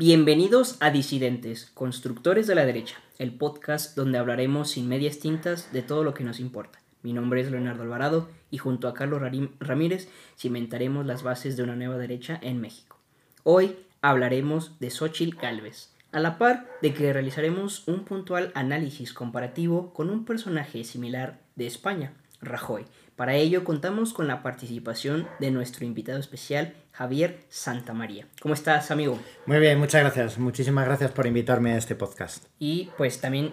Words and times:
Bienvenidos 0.00 0.76
a 0.78 0.90
Disidentes, 0.90 1.72
Constructores 1.74 2.46
de 2.46 2.54
la 2.54 2.64
Derecha, 2.64 2.94
el 3.18 3.32
podcast 3.32 3.96
donde 3.96 4.16
hablaremos 4.16 4.70
sin 4.70 4.86
medias 4.86 5.18
tintas 5.18 5.72
de 5.72 5.82
todo 5.82 6.04
lo 6.04 6.14
que 6.14 6.22
nos 6.22 6.38
importa. 6.38 6.78
Mi 7.02 7.12
nombre 7.12 7.40
es 7.40 7.50
Leonardo 7.50 7.82
Alvarado 7.82 8.28
y 8.48 8.58
junto 8.58 8.86
a 8.86 8.94
Carlos 8.94 9.20
Ramírez 9.58 10.08
cimentaremos 10.38 11.04
las 11.04 11.24
bases 11.24 11.56
de 11.56 11.64
una 11.64 11.74
nueva 11.74 11.98
derecha 11.98 12.38
en 12.40 12.60
México. 12.60 12.96
Hoy 13.42 13.74
hablaremos 14.00 14.78
de 14.78 14.90
Xochitl 14.90 15.36
Galvez, 15.36 15.88
a 16.12 16.20
la 16.20 16.38
par 16.38 16.68
de 16.80 16.94
que 16.94 17.12
realizaremos 17.12 17.88
un 17.88 18.04
puntual 18.04 18.52
análisis 18.54 19.12
comparativo 19.12 19.92
con 19.94 20.10
un 20.10 20.24
personaje 20.24 20.84
similar 20.84 21.40
de 21.56 21.66
España, 21.66 22.12
Rajoy. 22.40 22.84
Para 23.18 23.34
ello 23.34 23.64
contamos 23.64 24.12
con 24.12 24.28
la 24.28 24.44
participación 24.44 25.26
de 25.40 25.50
nuestro 25.50 25.84
invitado 25.84 26.20
especial, 26.20 26.74
Javier 26.92 27.40
Santamaría. 27.48 28.28
¿Cómo 28.40 28.54
estás, 28.54 28.92
amigo? 28.92 29.18
Muy 29.44 29.58
bien, 29.58 29.76
muchas 29.80 30.02
gracias. 30.02 30.38
Muchísimas 30.38 30.84
gracias 30.84 31.10
por 31.10 31.26
invitarme 31.26 31.72
a 31.72 31.78
este 31.78 31.96
podcast. 31.96 32.44
Y 32.60 32.90
pues 32.96 33.20
también 33.20 33.50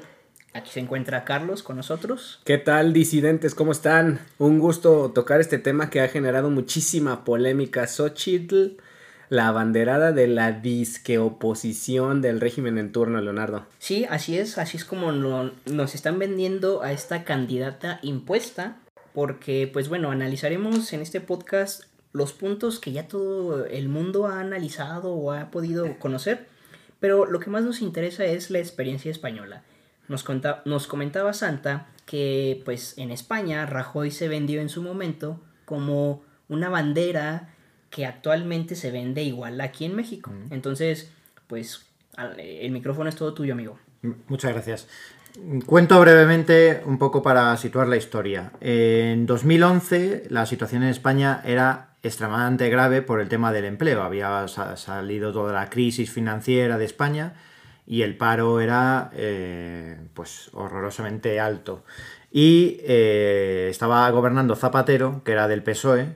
aquí 0.54 0.70
se 0.70 0.82
encuentra 0.82 1.26
Carlos 1.26 1.64
con 1.64 1.78
nosotros. 1.78 2.42
¿Qué 2.46 2.60
tal, 2.60 2.94
disidentes? 2.94 3.56
¿Cómo 3.56 3.72
están? 3.72 4.20
Un 4.38 4.60
gusto 4.60 5.10
tocar 5.16 5.42
este 5.42 5.58
tema 5.58 5.90
que 5.90 6.02
ha 6.02 6.10
generado 6.10 6.52
muchísima 6.52 7.24
polémica. 7.24 7.88
Xochitl, 7.88 8.78
la 9.30 9.48
abanderada 9.48 10.12
de 10.12 10.28
la 10.28 10.52
disque 10.52 11.18
oposición 11.18 12.22
del 12.22 12.40
régimen 12.40 12.78
en 12.78 12.92
turno, 12.92 13.20
Leonardo. 13.20 13.66
Sí, 13.80 14.06
así 14.12 14.38
es, 14.38 14.60
así 14.60 14.78
es 14.78 14.86
como 14.86 15.12
nos 15.12 15.96
están 15.96 16.20
vendiendo 16.20 16.84
a 16.84 16.92
esta 16.92 17.24
candidata 17.24 17.98
impuesta 18.04 18.78
porque 19.16 19.68
pues 19.72 19.88
bueno, 19.90 20.12
analizaremos 20.12 20.92
en 20.94 21.02
este 21.02 21.22
podcast 21.22 21.86
los 22.12 22.34
puntos 22.34 22.80
que 22.80 22.92
ya 22.92 23.08
todo 23.08 23.66
el 23.66 23.88
mundo 23.88 24.28
ha 24.28 24.42
analizado 24.42 25.14
o 25.14 25.32
ha 25.32 25.50
podido 25.52 25.98
conocer, 26.00 26.48
pero 27.00 27.26
lo 27.26 27.40
que 27.40 27.50
más 27.50 27.64
nos 27.64 27.82
interesa 27.82 28.26
es 28.26 28.52
la 28.52 28.60
experiencia 28.60 29.10
española. 29.10 29.64
Nos, 30.10 30.26
nos 30.66 30.88
comentaba 30.88 31.34
Santa 31.34 31.88
que 32.06 32.62
pues 32.66 32.98
en 32.98 33.10
España 33.10 33.66
Rajoy 33.66 34.12
se 34.12 34.28
vendió 34.28 34.62
en 34.62 34.70
su 34.70 34.84
momento 34.84 35.42
como 35.64 36.22
una 36.50 36.70
bandera 36.70 37.54
que 37.90 38.06
actualmente 38.06 38.76
se 38.76 38.92
vende 38.92 39.24
igual 39.24 39.60
aquí 39.62 39.86
en 39.86 39.96
México. 39.96 40.32
Entonces, 40.52 41.10
pues 41.48 41.86
el 42.38 42.72
micrófono 42.72 43.10
es 43.10 43.16
todo 43.16 43.34
tuyo, 43.34 43.54
amigo. 43.54 43.80
Muchas 44.28 44.52
gracias. 44.52 44.88
Cuento 45.66 46.00
brevemente 46.00 46.82
un 46.86 46.98
poco 46.98 47.22
para 47.22 47.56
situar 47.58 47.90
la 47.90 47.98
historia. 47.98 48.54
En 48.62 49.26
2011 49.26 50.28
la 50.30 50.46
situación 50.46 50.84
en 50.84 50.90
España 50.90 51.42
era 51.44 51.90
extremadamente 52.04 52.70
grave 52.70 53.02
por 53.02 53.20
el 53.20 53.28
tema 53.28 53.52
del 53.52 53.66
empleo. 53.66 54.02
Había 54.02 54.48
salido 54.48 55.34
toda 55.34 55.52
la 55.52 55.70
crisis 55.70 56.10
financiera 56.10 56.78
de 56.78 56.86
España 56.86 57.34
y 57.86 58.04
el 58.04 58.16
paro 58.16 58.62
era 58.62 59.12
eh, 59.14 60.00
pues 60.14 60.50
horrorosamente 60.54 61.40
alto. 61.42 61.84
Y 62.32 62.78
eh, 62.84 63.68
estaba 63.70 64.10
gobernando 64.12 64.56
Zapatero, 64.56 65.22
que 65.26 65.34
era 65.34 65.50
del 65.50 65.64
PSOE, 65.64 66.16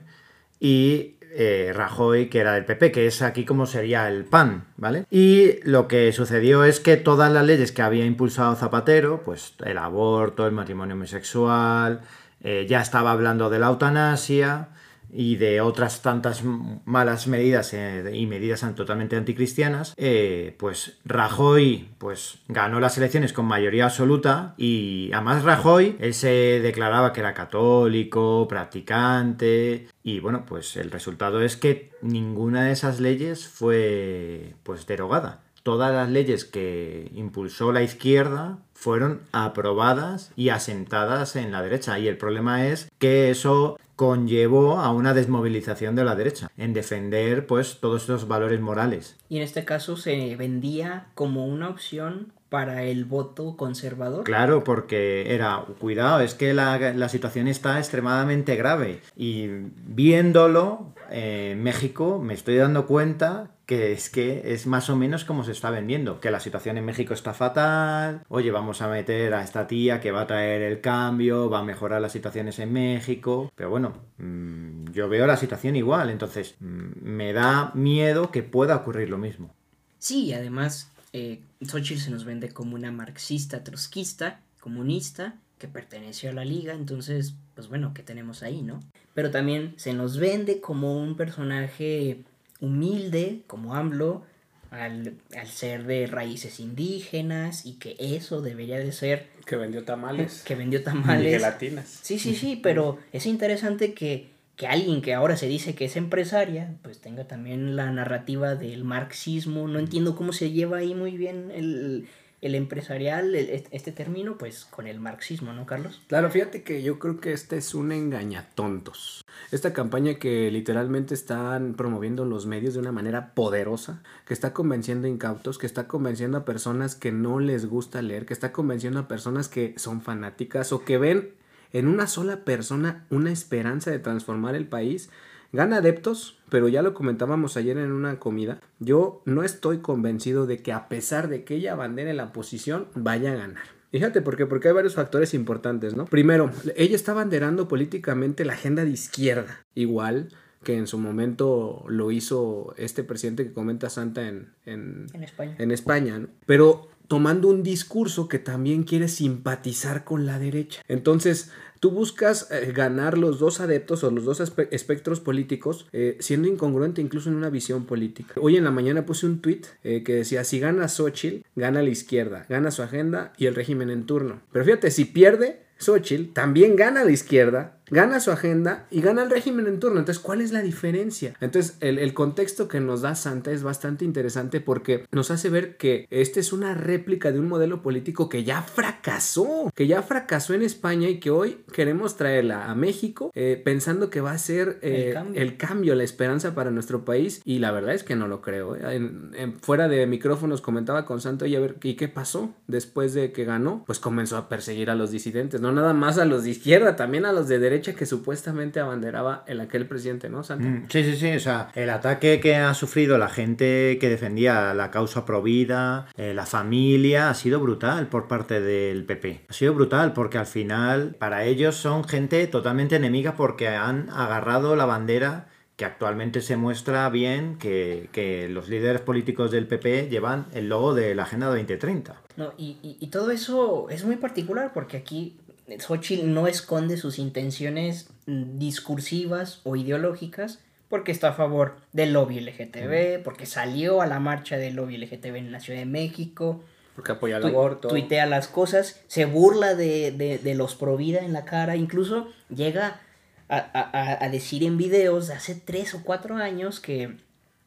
y 0.58 1.16
eh, 1.32 1.72
Rajoy, 1.74 2.28
que 2.28 2.40
era 2.40 2.54
del 2.54 2.64
PP, 2.64 2.92
que 2.92 3.06
es 3.06 3.22
aquí 3.22 3.44
como 3.44 3.66
sería 3.66 4.08
el 4.08 4.24
PAN, 4.24 4.64
¿vale? 4.76 5.06
Y 5.10 5.60
lo 5.62 5.86
que 5.88 6.12
sucedió 6.12 6.64
es 6.64 6.80
que 6.80 6.96
todas 6.96 7.32
las 7.32 7.44
leyes 7.44 7.72
que 7.72 7.82
había 7.82 8.04
impulsado 8.04 8.56
Zapatero, 8.56 9.22
pues 9.24 9.54
el 9.64 9.78
aborto, 9.78 10.46
el 10.46 10.52
matrimonio 10.52 10.94
homosexual, 10.94 12.00
eh, 12.42 12.66
ya 12.68 12.80
estaba 12.80 13.12
hablando 13.12 13.50
de 13.50 13.58
la 13.58 13.68
eutanasia, 13.68 14.68
y 15.12 15.36
de 15.36 15.60
otras 15.60 16.02
tantas 16.02 16.42
malas 16.44 17.26
medidas 17.26 17.72
eh, 17.74 18.10
y 18.12 18.26
medidas 18.26 18.64
totalmente 18.74 19.16
anticristianas, 19.16 19.94
eh, 19.96 20.54
pues 20.58 20.98
Rajoy 21.04 21.88
pues, 21.98 22.38
ganó 22.48 22.80
las 22.80 22.98
elecciones 22.98 23.32
con 23.32 23.46
mayoría 23.46 23.86
absoluta 23.86 24.54
y 24.56 25.10
además 25.12 25.44
Rajoy, 25.44 25.96
él 25.98 26.14
se 26.14 26.60
declaraba 26.60 27.12
que 27.12 27.20
era 27.20 27.34
católico, 27.34 28.46
practicante 28.48 29.88
y 30.02 30.20
bueno, 30.20 30.44
pues 30.46 30.76
el 30.76 30.90
resultado 30.90 31.42
es 31.42 31.56
que 31.56 31.90
ninguna 32.02 32.64
de 32.64 32.72
esas 32.72 33.00
leyes 33.00 33.46
fue 33.46 34.54
pues 34.62 34.86
derogada 34.86 35.40
todas 35.62 35.92
las 35.92 36.08
leyes 36.08 36.44
que 36.44 37.10
impulsó 37.14 37.72
la 37.72 37.82
izquierda 37.82 38.58
fueron 38.72 39.20
aprobadas 39.32 40.32
y 40.36 40.48
asentadas 40.48 41.36
en 41.36 41.52
la 41.52 41.62
derecha. 41.62 41.98
Y 41.98 42.08
el 42.08 42.16
problema 42.16 42.66
es 42.66 42.90
que 42.98 43.30
eso 43.30 43.78
conllevó 44.00 44.80
a 44.80 44.94
una 44.94 45.12
desmovilización 45.12 45.94
de 45.94 46.04
la 46.04 46.16
derecha 46.16 46.50
en 46.56 46.72
defender 46.72 47.46
pues 47.46 47.80
todos 47.80 48.04
esos 48.04 48.26
valores 48.26 48.58
morales. 48.58 49.18
Y 49.28 49.36
en 49.36 49.42
este 49.42 49.66
caso 49.66 49.98
se 49.98 50.36
vendía 50.36 51.08
como 51.14 51.44
una 51.44 51.68
opción 51.68 52.32
para 52.48 52.84
el 52.84 53.04
voto 53.04 53.58
conservador. 53.58 54.24
Claro, 54.24 54.64
porque 54.64 55.34
era, 55.34 55.66
cuidado, 55.78 56.20
es 56.20 56.32
que 56.32 56.54
la, 56.54 57.08
situación 57.10 57.46
está 57.46 57.76
extremadamente 57.76 58.56
grave. 58.56 59.02
Y 59.18 59.48
viéndolo 59.84 60.94
en 61.10 61.62
México 61.62 62.22
me 62.24 62.32
estoy 62.32 62.56
dando 62.56 62.86
cuenta 62.86 63.50
que 63.70 63.92
es 63.92 64.10
que 64.10 64.52
es 64.52 64.66
más 64.66 64.90
o 64.90 64.96
menos 64.96 65.24
como 65.24 65.44
se 65.44 65.52
está 65.52 65.70
vendiendo, 65.70 66.18
que 66.18 66.32
la 66.32 66.40
situación 66.40 66.76
en 66.76 66.84
México 66.84 67.14
está 67.14 67.34
fatal, 67.34 68.24
oye, 68.26 68.50
vamos 68.50 68.82
a 68.82 68.88
meter 68.88 69.32
a 69.32 69.44
esta 69.44 69.68
tía 69.68 70.00
que 70.00 70.10
va 70.10 70.22
a 70.22 70.26
traer 70.26 70.62
el 70.62 70.80
cambio, 70.80 71.48
va 71.48 71.60
a 71.60 71.62
mejorar 71.62 72.02
las 72.02 72.10
situaciones 72.10 72.58
en 72.58 72.72
México, 72.72 73.52
pero 73.54 73.70
bueno, 73.70 73.92
mm, 74.18 74.90
yo 74.90 75.08
veo 75.08 75.24
la 75.24 75.36
situación 75.36 75.76
igual, 75.76 76.10
entonces 76.10 76.56
mm, 76.58 77.00
me 77.00 77.32
da 77.32 77.70
miedo 77.74 78.32
que 78.32 78.42
pueda 78.42 78.74
ocurrir 78.74 79.08
lo 79.08 79.18
mismo. 79.18 79.54
Sí, 80.00 80.32
además, 80.32 80.90
eh, 81.12 81.38
Xochitl 81.64 82.00
se 82.00 82.10
nos 82.10 82.24
vende 82.24 82.48
como 82.48 82.74
una 82.74 82.90
marxista, 82.90 83.62
trotskista, 83.62 84.40
comunista, 84.58 85.36
que 85.58 85.68
perteneció 85.68 86.30
a 86.30 86.32
la 86.32 86.44
liga, 86.44 86.72
entonces, 86.72 87.36
pues 87.54 87.68
bueno, 87.68 87.92
¿qué 87.94 88.02
tenemos 88.02 88.42
ahí, 88.42 88.62
no? 88.62 88.80
Pero 89.14 89.30
también 89.30 89.74
se 89.76 89.92
nos 89.92 90.18
vende 90.18 90.60
como 90.60 91.00
un 91.00 91.16
personaje 91.16 92.24
humilde 92.60 93.42
como 93.46 93.74
AMLO 93.74 94.24
al, 94.70 95.16
ser 95.46 95.84
de 95.84 96.06
raíces 96.06 96.60
indígenas 96.60 97.66
y 97.66 97.74
que 97.74 97.96
eso 97.98 98.40
debería 98.40 98.78
de 98.78 98.92
ser... 98.92 99.26
Que 99.44 99.56
vendió 99.56 99.84
tamales. 99.84 100.42
Que 100.44 100.54
vendió 100.54 100.82
tamales. 100.82 101.26
Y 101.26 101.30
gelatinas. 101.30 102.00
Sí, 102.02 102.18
sí, 102.18 102.34
sí, 102.34 102.58
pero 102.62 102.98
es 103.12 103.26
interesante 103.26 103.94
que, 103.94 104.28
que 104.56 104.66
alguien 104.66 105.02
que 105.02 105.14
ahora 105.14 105.36
se 105.36 105.48
dice 105.48 105.74
que 105.74 105.86
es 105.86 105.96
empresaria, 105.96 106.74
pues 106.82 107.00
tenga 107.00 107.24
también 107.24 107.74
la 107.74 107.90
narrativa 107.90 108.54
del 108.54 108.84
marxismo. 108.84 109.66
No 109.66 109.78
entiendo 109.78 110.14
cómo 110.14 110.32
se 110.32 110.52
lleva 110.52 110.78
ahí 110.78 110.94
muy 110.94 111.16
bien 111.16 111.50
el, 111.50 112.08
el 112.40 112.54
empresarial, 112.54 113.34
este 113.34 113.92
término, 113.92 114.38
pues 114.38 114.64
con 114.64 114.86
el 114.86 115.00
marxismo, 115.00 115.52
¿no, 115.52 115.66
Carlos? 115.66 116.00
Claro, 116.06 116.30
fíjate 116.30 116.62
que 116.62 116.82
yo 116.82 116.98
creo 116.98 117.20
que 117.20 117.32
este 117.32 117.58
es 117.58 117.74
un 117.74 117.92
engañatontos. 117.92 119.24
Esta 119.52 119.72
campaña 119.72 120.14
que 120.14 120.50
literalmente 120.50 121.14
están 121.14 121.74
promoviendo 121.74 122.24
los 122.24 122.46
medios 122.46 122.74
de 122.74 122.80
una 122.80 122.92
manera 122.92 123.34
poderosa, 123.34 124.02
que 124.26 124.34
está 124.34 124.52
convenciendo 124.52 125.06
a 125.06 125.10
incautos, 125.10 125.58
que 125.58 125.66
está 125.66 125.88
convenciendo 125.88 126.38
a 126.38 126.44
personas 126.44 126.94
que 126.94 127.10
no 127.10 127.40
les 127.40 127.66
gusta 127.66 128.00
leer, 128.00 128.26
que 128.26 128.34
está 128.34 128.52
convenciendo 128.52 129.00
a 129.00 129.08
personas 129.08 129.48
que 129.48 129.74
son 129.76 130.02
fanáticas 130.02 130.72
o 130.72 130.84
que 130.84 130.98
ven 130.98 131.34
en 131.72 131.88
una 131.88 132.06
sola 132.06 132.44
persona 132.44 133.06
una 133.10 133.32
esperanza 133.32 133.90
de 133.90 133.98
transformar 133.98 134.54
el 134.54 134.66
país 134.66 135.10
Gana 135.52 135.78
adeptos, 135.78 136.38
pero 136.48 136.68
ya 136.68 136.80
lo 136.80 136.94
comentábamos 136.94 137.56
ayer 137.56 137.76
en 137.76 137.90
una 137.90 138.20
comida. 138.20 138.60
Yo 138.78 139.20
no 139.24 139.42
estoy 139.42 139.78
convencido 139.78 140.46
de 140.46 140.62
que 140.62 140.72
a 140.72 140.88
pesar 140.88 141.26
de 141.26 141.42
que 141.42 141.56
ella 141.56 141.72
abandere 141.72 142.14
la 142.14 142.32
posición, 142.32 142.86
vaya 142.94 143.32
a 143.32 143.36
ganar. 143.36 143.79
Fíjate, 143.90 144.22
¿por 144.22 144.36
qué? 144.36 144.46
Porque 144.46 144.68
hay 144.68 144.74
varios 144.74 144.94
factores 144.94 145.34
importantes, 145.34 145.96
¿no? 145.96 146.04
Primero, 146.04 146.50
ella 146.76 146.94
está 146.94 147.12
banderando 147.12 147.66
políticamente 147.68 148.44
la 148.44 148.52
agenda 148.52 148.84
de 148.84 148.90
izquierda, 148.90 149.66
igual 149.74 150.28
que 150.62 150.76
en 150.76 150.86
su 150.86 150.98
momento 150.98 151.84
lo 151.88 152.10
hizo 152.10 152.74
este 152.76 153.02
presidente 153.02 153.44
que 153.44 153.52
comenta 153.52 153.88
Santa 153.88 154.28
en, 154.28 154.50
en, 154.66 155.06
España. 155.22 155.56
En 155.58 155.70
España 155.70 156.18
¿no? 156.18 156.28
Pero 156.46 156.88
tomando 157.08 157.48
un 157.48 157.62
discurso 157.62 158.28
que 158.28 158.38
también 158.38 158.84
quiere 158.84 159.08
simpatizar 159.08 160.04
con 160.04 160.26
la 160.26 160.38
derecha. 160.38 160.82
Entonces, 160.86 161.50
Tú 161.80 161.90
buscas 161.90 162.50
eh, 162.50 162.72
ganar 162.76 163.16
los 163.16 163.38
dos 163.38 163.60
adeptos 163.60 164.04
o 164.04 164.10
los 164.10 164.26
dos 164.26 164.40
espectros 164.70 165.20
políticos 165.20 165.86
eh, 165.92 166.18
siendo 166.20 166.46
incongruente 166.46 167.00
incluso 167.00 167.30
en 167.30 167.36
una 167.36 167.48
visión 167.48 167.86
política. 167.86 168.34
Hoy 168.36 168.58
en 168.58 168.64
la 168.64 168.70
mañana 168.70 169.06
puse 169.06 169.24
un 169.24 169.40
tweet 169.40 169.62
eh, 169.82 170.02
que 170.02 170.16
decía, 170.16 170.44
si 170.44 170.60
gana 170.60 170.88
Xochitl, 170.88 171.42
gana 171.56 171.82
la 171.82 171.88
izquierda, 171.88 172.44
gana 172.50 172.70
su 172.70 172.82
agenda 172.82 173.32
y 173.38 173.46
el 173.46 173.54
régimen 173.54 173.88
en 173.88 174.04
turno. 174.04 174.42
Pero 174.52 174.66
fíjate, 174.66 174.90
si 174.90 175.06
pierde 175.06 175.62
Xochitl, 175.78 176.34
también 176.34 176.76
gana 176.76 177.02
la 177.02 177.12
izquierda 177.12 177.79
gana 177.90 178.20
su 178.20 178.30
agenda 178.30 178.86
y 178.90 179.00
gana 179.00 179.22
el 179.22 179.30
régimen 179.30 179.66
en 179.66 179.80
turno. 179.80 179.98
Entonces, 179.98 180.22
¿cuál 180.22 180.40
es 180.40 180.52
la 180.52 180.62
diferencia? 180.62 181.34
Entonces, 181.40 181.76
el, 181.80 181.98
el 181.98 182.14
contexto 182.14 182.68
que 182.68 182.80
nos 182.80 183.02
da 183.02 183.14
Santa 183.14 183.50
es 183.50 183.62
bastante 183.62 184.04
interesante 184.04 184.60
porque 184.60 185.06
nos 185.12 185.30
hace 185.30 185.48
ver 185.48 185.76
que 185.76 186.06
este 186.10 186.40
es 186.40 186.52
una 186.52 186.74
réplica 186.74 187.32
de 187.32 187.40
un 187.40 187.48
modelo 187.48 187.82
político 187.82 188.28
que 188.28 188.44
ya 188.44 188.62
fracasó, 188.62 189.70
que 189.74 189.86
ya 189.86 190.02
fracasó 190.02 190.54
en 190.54 190.62
España 190.62 191.08
y 191.08 191.20
que 191.20 191.30
hoy 191.30 191.58
queremos 191.72 192.16
traerla 192.16 192.70
a 192.70 192.74
México 192.74 193.30
eh, 193.34 193.60
pensando 193.62 194.10
que 194.10 194.20
va 194.20 194.32
a 194.32 194.38
ser 194.38 194.78
eh, 194.82 195.14
el, 195.34 195.56
cambio. 195.56 195.94
la 195.94 196.04
esperanza 196.04 196.54
para 196.54 196.70
nuestro 196.70 197.04
país 197.04 197.42
y 197.44 197.58
la 197.58 197.70
verdad 197.72 197.94
es 197.94 198.04
que 198.04 198.16
no 198.16 198.28
lo 198.28 198.40
creo. 198.40 198.76
¿eh? 198.76 199.54
fuera 199.60 199.88
de 199.88 200.06
micrófonos 200.06 200.60
comentaba 200.60 201.04
con 201.04 201.20
Santo 201.20 201.46
y 201.46 201.56
a 201.56 201.60
ver, 201.60 201.76
¿y 201.82 201.94
qué 201.94 202.08
pasó 202.08 202.54
después 202.66 203.14
de 203.14 203.32
que 203.32 203.44
ganó? 203.44 203.84
Pues 203.86 203.98
comenzó 203.98 204.36
a 204.36 204.48
perseguir 204.48 204.90
a 204.90 204.94
los 204.94 205.10
disidentes, 205.10 205.60
no 205.60 205.72
nada 205.72 205.92
más 205.92 206.18
a 206.18 206.24
los 206.24 206.44
de 206.44 206.50
izquierda, 206.50 206.96
también 206.96 207.24
a 207.24 207.32
los 207.32 207.48
de 207.48 207.58
derecha 207.58 207.79
que 207.80 208.06
supuestamente 208.06 208.80
abanderaba 208.80 209.44
el 209.46 209.60
aquel 209.60 209.86
presidente, 209.86 210.28
¿no, 210.28 210.42
Santo? 210.42 210.66
Mm, 210.66 210.86
sí, 210.88 211.04
sí, 211.04 211.16
sí, 211.16 211.32
o 211.32 211.40
sea, 211.40 211.68
el 211.74 211.90
ataque 211.90 212.40
que 212.40 212.56
ha 212.56 212.74
sufrido 212.74 213.18
la 213.18 213.28
gente 213.28 213.98
que 214.00 214.08
defendía 214.08 214.74
la 214.74 214.90
causa 214.90 215.24
provida, 215.24 216.06
la 216.16 216.46
familia, 216.46 217.30
ha 217.30 217.34
sido 217.34 217.60
brutal 217.60 218.08
por 218.08 218.28
parte 218.28 218.60
del 218.60 219.04
PP. 219.04 219.46
Ha 219.48 219.52
sido 219.52 219.74
brutal 219.74 220.12
porque 220.12 220.38
al 220.38 220.46
final 220.46 221.16
para 221.18 221.44
ellos 221.44 221.76
son 221.76 222.04
gente 222.04 222.46
totalmente 222.46 222.96
enemiga 222.96 223.36
porque 223.36 223.68
han 223.68 224.10
agarrado 224.10 224.76
la 224.76 224.84
bandera 224.84 225.48
que 225.80 225.86
actualmente 225.86 226.42
se 226.42 226.58
muestra 226.58 227.08
bien 227.08 227.56
que, 227.56 228.48
los 228.50 228.68
líderes 228.68 229.00
políticos 229.00 229.50
del 229.50 229.66
PP 229.66 230.10
llevan 230.10 230.46
el 230.52 230.68
logo 230.68 230.92
de 230.94 231.14
la 231.14 231.22
Agenda 231.22 231.46
2030. 231.46 232.20
No, 232.36 232.52
y, 232.58 232.76
y, 232.82 233.06
todo 233.06 233.30
eso 233.30 233.88
es 233.88 234.04
muy 234.04 234.16
particular 234.16 234.72
porque 234.74 234.98
aquí 234.98 235.38
Xochitl 235.78 236.32
no 236.32 236.46
esconde 236.46 236.96
sus 236.96 237.18
intenciones 237.18 238.08
discursivas 238.26 239.60
o 239.64 239.76
ideológicas 239.76 240.60
porque 240.88 241.12
está 241.12 241.28
a 241.28 241.32
favor 241.34 241.76
del 241.92 242.12
lobby 242.12 242.40
LGTB, 242.40 243.22
porque 243.22 243.46
salió 243.46 244.02
a 244.02 244.06
la 244.06 244.18
marcha 244.18 244.56
del 244.56 244.74
lobby 244.74 244.96
LGTB 244.96 245.36
en 245.36 245.52
la 245.52 245.60
Ciudad 245.60 245.78
de 245.78 245.86
México, 245.86 246.64
porque 246.96 247.12
apoya 247.12 247.36
el 247.36 247.46
aborto. 247.46 247.88
Tuitea 247.88 248.26
las 248.26 248.48
cosas, 248.48 249.00
se 249.06 249.24
burla 249.24 249.74
de, 249.74 250.10
de, 250.10 250.38
de 250.38 250.54
los 250.54 250.74
pro 250.74 250.96
vida 250.96 251.20
en 251.20 251.32
la 251.32 251.44
cara, 251.44 251.76
incluso 251.76 252.28
llega 252.48 253.00
a, 253.48 253.56
a, 253.58 254.24
a, 254.24 254.28
decir 254.30 254.64
en 254.64 254.76
videos 254.76 255.28
de 255.28 255.34
hace 255.34 255.54
tres 255.54 255.94
o 255.94 256.02
cuatro 256.02 256.36
años 256.36 256.80
que, 256.80 257.16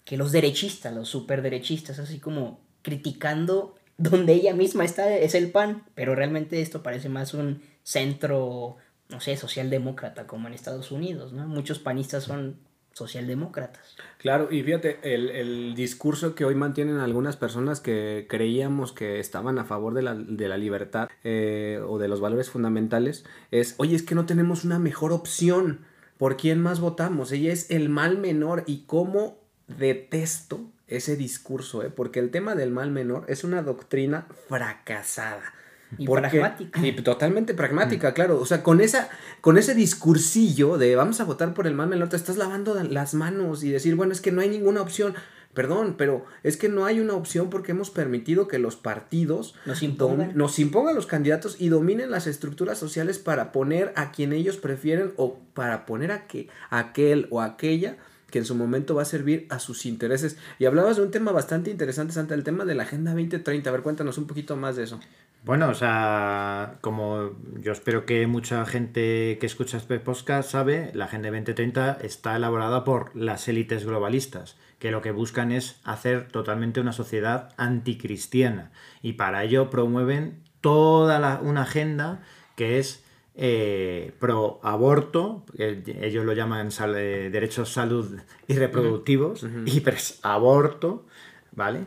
que 0.03 0.17
los 0.17 0.31
derechistas, 0.31 0.93
los 0.93 1.09
superderechistas, 1.09 1.99
así 1.99 2.19
como 2.19 2.59
criticando 2.81 3.75
donde 3.97 4.33
ella 4.33 4.53
misma 4.53 4.85
está, 4.85 5.15
es 5.15 5.35
el 5.35 5.51
PAN, 5.51 5.83
pero 5.95 6.15
realmente 6.15 6.61
esto 6.61 6.83
parece 6.83 7.09
más 7.09 7.33
un 7.33 7.61
centro, 7.83 8.77
no 9.09 9.19
sé, 9.19 9.37
socialdemócrata 9.37 10.25
como 10.27 10.47
en 10.47 10.53
Estados 10.53 10.91
Unidos, 10.91 11.33
¿no? 11.33 11.47
Muchos 11.47 11.79
panistas 11.79 12.23
son 12.23 12.57
socialdemócratas. 12.93 13.95
Claro, 14.19 14.49
y 14.51 14.61
fíjate, 14.63 14.99
el, 15.03 15.73
discurso 15.75 16.35
que 16.35 16.45
hoy 16.45 16.55
mantienen 16.55 16.99
algunas 16.99 17.35
personas 17.35 17.79
que 17.79 18.27
creíamos 18.29 18.93
que 18.93 19.19
estaban 19.19 19.57
a 19.57 19.65
favor 19.65 19.93
de 19.95 20.03
la, 20.03 20.13
de 20.13 20.47
la 20.47 20.57
libertad 20.57 21.09
eh, 21.23 21.81
o 21.87 21.97
de 21.97 22.07
los 22.07 22.21
valores 22.21 22.49
fundamentales 22.49 23.25
es, 23.51 23.73
oye, 23.77 23.95
es 23.95 24.03
que 24.03 24.15
no 24.15 24.25
tenemos 24.25 24.63
una 24.63 24.79
mejor 24.79 25.11
opción. 25.11 25.85
¿Por 26.17 26.37
quién 26.37 26.61
más 26.61 26.79
votamos? 26.79 27.31
Ella 27.31 27.51
es 27.51 27.69
el 27.71 27.89
mal 27.89 28.19
menor 28.19 28.63
y 28.67 28.83
cómo 28.85 29.39
detesto 29.67 30.61
ese 30.87 31.15
discurso, 31.15 31.83
¿eh? 31.83 31.89
porque 31.89 32.19
el 32.19 32.29
tema 32.29 32.53
del 32.53 32.69
mal 32.69 32.91
menor 32.91 33.25
es 33.27 33.43
una 33.43 33.63
doctrina 33.63 34.27
fracasada 34.47 35.53
y 35.97 36.07
pragmática. 36.07 36.85
Y 36.85 36.91
totalmente 36.93 37.53
pragmática, 37.53 38.11
mm. 38.11 38.13
claro. 38.13 38.39
O 38.39 38.45
sea, 38.45 38.63
con, 38.63 38.81
esa, 38.81 39.09
con 39.41 39.57
ese 39.57 39.75
discursillo 39.75 40.77
de 40.77 40.95
vamos 40.95 41.19
a 41.19 41.25
votar 41.25 41.53
por 41.53 41.67
el 41.67 41.73
mal 41.73 41.87
menor, 41.87 42.09
te 42.09 42.15
estás 42.15 42.37
lavando 42.37 42.81
las 42.83 43.13
manos 43.13 43.63
y 43.63 43.69
decir, 43.69 43.95
bueno, 43.95 44.13
es 44.13 44.21
que 44.21 44.31
no 44.31 44.41
hay 44.41 44.49
ninguna 44.49 44.81
opción. 44.81 45.15
Perdón, 45.53 45.95
pero 45.97 46.25
es 46.41 46.57
que 46.57 46.67
no 46.67 46.85
hay 46.85 46.99
una 46.99 47.13
opción 47.13 47.51
porque 47.51 47.73
hemos 47.73 47.91
permitido 47.91 48.47
que 48.47 48.57
los 48.57 48.75
partidos 48.75 49.53
nos 49.67 49.83
impongan. 49.83 50.31
nos 50.35 50.57
impongan 50.57 50.95
los 50.95 51.05
candidatos 51.05 51.57
y 51.59 51.69
dominen 51.69 52.09
las 52.09 52.25
estructuras 52.25 52.79
sociales 52.79 53.19
para 53.19 53.51
poner 53.51 53.93
a 53.95 54.11
quien 54.11 54.33
ellos 54.33 54.57
prefieren 54.57 55.13
o 55.15 55.37
para 55.53 55.85
poner 55.85 56.11
a 56.11 56.25
que 56.25 56.49
aquel 56.71 57.27
o 57.29 57.39
aquella 57.39 57.97
que 58.33 58.39
en 58.39 58.45
su 58.45 58.55
momento 58.55 58.95
va 58.95 59.03
a 59.03 59.05
servir 59.05 59.45
a 59.51 59.59
sus 59.59 59.85
intereses. 59.85 60.39
Y 60.57 60.65
hablabas 60.65 60.97
de 60.97 61.03
un 61.03 61.11
tema 61.11 61.31
bastante 61.31 61.69
interesante, 61.69 62.13
Santa, 62.13 62.33
el 62.33 62.43
tema 62.43 62.65
de 62.65 62.73
la 62.73 62.81
Agenda 62.81 63.11
2030. 63.11 63.69
A 63.69 63.73
ver, 63.73 63.83
cuéntanos 63.83 64.17
un 64.17 64.25
poquito 64.25 64.55
más 64.55 64.75
de 64.75 64.85
eso. 64.85 64.99
Bueno, 65.45 65.69
o 65.69 65.75
sea, 65.75 66.79
como 66.81 67.33
yo 67.59 67.71
espero 67.71 68.07
que 68.07 68.25
mucha 68.25 68.65
gente 68.65 69.37
que 69.39 69.45
escucha 69.45 69.77
este 69.77 69.99
podcast 69.99 70.49
sabe, 70.49 70.89
la 70.95 71.05
Agenda 71.05 71.29
2030 71.29 71.99
está 72.01 72.35
elaborada 72.35 72.83
por 72.83 73.15
las 73.15 73.47
élites 73.47 73.85
globalistas, 73.85 74.57
que 74.79 74.89
lo 74.89 75.03
que 75.03 75.11
buscan 75.11 75.51
es 75.51 75.79
hacer 75.83 76.27
totalmente 76.29 76.81
una 76.81 76.91
sociedad 76.91 77.53
anticristiana. 77.57 78.71
Y 79.03 79.13
para 79.13 79.43
ello 79.43 79.69
promueven 79.69 80.41
toda 80.59 81.39
una 81.39 81.61
agenda 81.61 82.23
que 82.55 82.79
es 82.79 83.02
eh, 83.35 84.13
pro 84.19 84.59
aborto, 84.63 85.43
ellos 85.57 86.25
lo 86.25 86.33
llaman 86.33 86.69
eh, 86.95 87.29
derechos 87.31 87.69
salud 87.69 88.19
y 88.47 88.53
reproductivos, 88.53 89.45
y 89.65 89.83
aborto, 90.21 91.05
¿vale? 91.51 91.85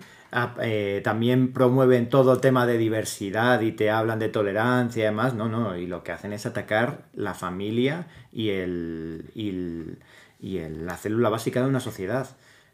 Eh, 0.60 1.00
también 1.04 1.52
promueven 1.52 2.08
todo 2.08 2.34
el 2.34 2.40
tema 2.40 2.66
de 2.66 2.76
diversidad 2.78 3.60
y 3.60 3.72
te 3.72 3.90
hablan 3.90 4.18
de 4.18 4.28
tolerancia 4.28 5.02
y 5.02 5.06
demás. 5.06 5.34
No, 5.34 5.48
no, 5.48 5.76
y 5.76 5.86
lo 5.86 6.02
que 6.02 6.12
hacen 6.12 6.32
es 6.32 6.46
atacar 6.46 7.04
la 7.14 7.32
familia 7.32 8.06
y, 8.32 8.50
el, 8.50 9.30
y, 9.34 10.58
la 10.58 10.96
célula 10.96 11.28
básica 11.28 11.62
de 11.62 11.68
una 11.68 11.80
sociedad. 11.80 12.28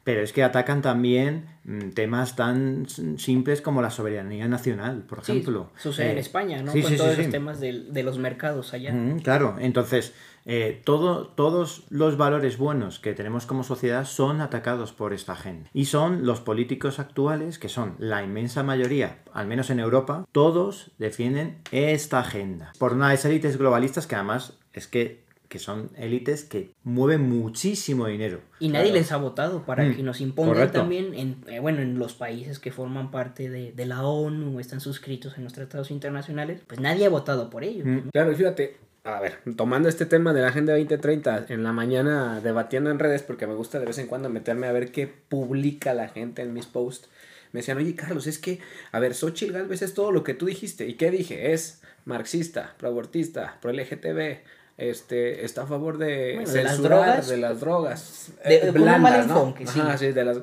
Pero 0.05 0.23
es 0.23 0.33
que 0.33 0.43
atacan 0.43 0.83
también 0.83 1.47
mm, 1.65 1.91
temas 1.91 2.35
tan 2.35 2.87
simples 2.89 3.61
como 3.61 3.83
la 3.83 3.91
soberanía 3.91 4.49
nacional, 4.49 5.05
por 5.09 5.21
ejemplo. 5.21 5.71
sucede 5.77 6.13
en 6.13 6.17
eh, 6.19 6.21
España, 6.21 6.63
¿no? 6.63 6.73
Con 6.73 6.97
todos 6.97 7.19
los 7.19 7.31
temas 7.31 7.61
de, 7.61 7.85
de, 7.89 8.03
los 8.03 8.19
mercados 8.19 8.75
allá. 8.75 8.95
claro, 9.23 9.57
entonces 9.61 10.13
eh, 10.45 10.81
todo, 10.85 11.29
todos 11.29 11.85
los 11.89 12.17
valores 12.17 12.59
buenos 12.59 12.99
que 12.99 13.15
tenemos 13.15 13.47
como 13.47 13.63
sociedad 13.63 14.05
son 14.05 14.41
atacados 14.41 14.93
por 14.93 15.13
esta 15.13 15.37
gente. 15.37 15.71
Y 15.73 15.85
son 15.85 16.27
los 16.27 16.41
políticos 16.41 16.99
actuales, 16.99 17.59
que 17.59 17.69
son 17.69 17.95
la 17.99 18.23
inmensa 18.23 18.63
mayoría, 18.63 19.23
al 19.33 19.47
menos 19.47 19.71
en 19.71 19.79
Europa, 19.79 20.27
todos 20.33 20.91
defienden 20.99 21.59
esta 21.71 22.21
agenda. 22.21 22.73
Por 22.79 22.95
una 22.95 23.11
de 23.11 23.15
esas 23.15 23.31
élites 23.31 23.57
globalistas 23.57 24.07
que 24.07 24.17
además 24.17 24.55
es 24.73 24.89
que 24.89 25.22
que 25.53 25.59
son 25.59 25.91
élites 25.99 26.45
que 26.45 26.73
mueven 26.83 27.29
muchísimo 27.29 28.07
dinero. 28.07 28.41
Y 28.59 28.71
nadie 28.71 28.91
les 28.91 29.13
ha 29.13 29.19
votado 29.19 29.67
para 29.67 29.85
mm, 29.85 29.97
que 29.97 30.03
nos 30.03 30.23
impongan 30.23 30.73
también, 30.73 31.13
en, 31.13 31.45
eh, 31.47 31.61
bueno, 31.61 31.83
en 31.83 31.99
los 31.99 32.15
países 32.15 32.59
que 32.59 32.73
forman 32.73 33.11
parte 33.11 33.51
de, 33.51 33.85
la 33.85 34.03
ONU 34.03 34.57
o 34.57 34.61
están 34.61 34.81
suscritos 34.81 35.37
en 35.37 35.45
los 35.45 35.53
tratados 35.53 35.91
internacionales, 35.91 36.63
pues 36.67 36.81
nadie 36.81 37.05
ha 37.05 37.11
votado 37.11 37.51
por 37.51 37.65
ello. 37.65 37.85
Mm. 37.85 38.09
Claro, 38.15 38.35
fíjate, 38.35 38.79
a 39.05 39.21
ver, 39.21 39.41
tomando 39.55 39.91
este 39.91 40.07
tema 40.07 40.33
de 40.33 40.41
la 40.41 40.49
Agenda 40.49 40.73
2030, 40.73 41.45
en 41.51 41.63
la 41.63 41.75
mañana 41.75 42.41
debatiendo 42.41 42.91
en 42.91 42.99
redes, 42.99 43.23
porque 43.23 43.47
me 43.47 43.53
gusta 43.53 43.79
de 43.79 43.85
vez 43.85 43.99
en 43.99 44.07
cuando 44.07 44.31
meterme 44.31 44.69
a 44.69 44.73
ver 44.73 44.91
qué 44.91 45.07
publica 45.07 45.93
la 45.93 46.09
gente 46.09 46.41
en 46.41 46.55
mis 46.55 46.65
posts, 46.65 47.11
me 47.53 47.61
decían, 47.61 47.77
oye 47.77 47.95
Carlos, 47.95 48.27
es 48.27 48.39
que, 48.39 48.61
a 48.91 49.01
ver, 49.01 49.13
Xochitl 49.13 49.53
Galvez 49.53 49.83
es 49.83 49.93
todo 49.93 50.13
lo 50.13 50.25
que 50.25 50.33
tú 50.33 50.47
dijiste. 50.47 50.89
¿Y 50.89 50.95
qué 50.95 51.11
dije? 51.11 51.53
Es 51.53 51.83
marxista, 52.07 52.75
pro-abortista, 52.79 53.59
pro-LGTB, 53.61 54.39
este, 54.77 55.45
está 55.45 55.63
a 55.63 55.67
favor 55.67 55.99
de, 55.99 56.45
de 56.47 56.65
las 56.65 56.83
drogas. 56.83 57.29
De 57.29 57.37
las 57.37 57.61
drogas. 57.61 58.33
De, 58.45 58.57
eh, 58.57 58.71
blandas, 58.71 59.27
¿no? 59.27 59.55
sí. 59.59 59.81
sí, 59.99 60.13
de 60.13 60.25
las 60.25 60.39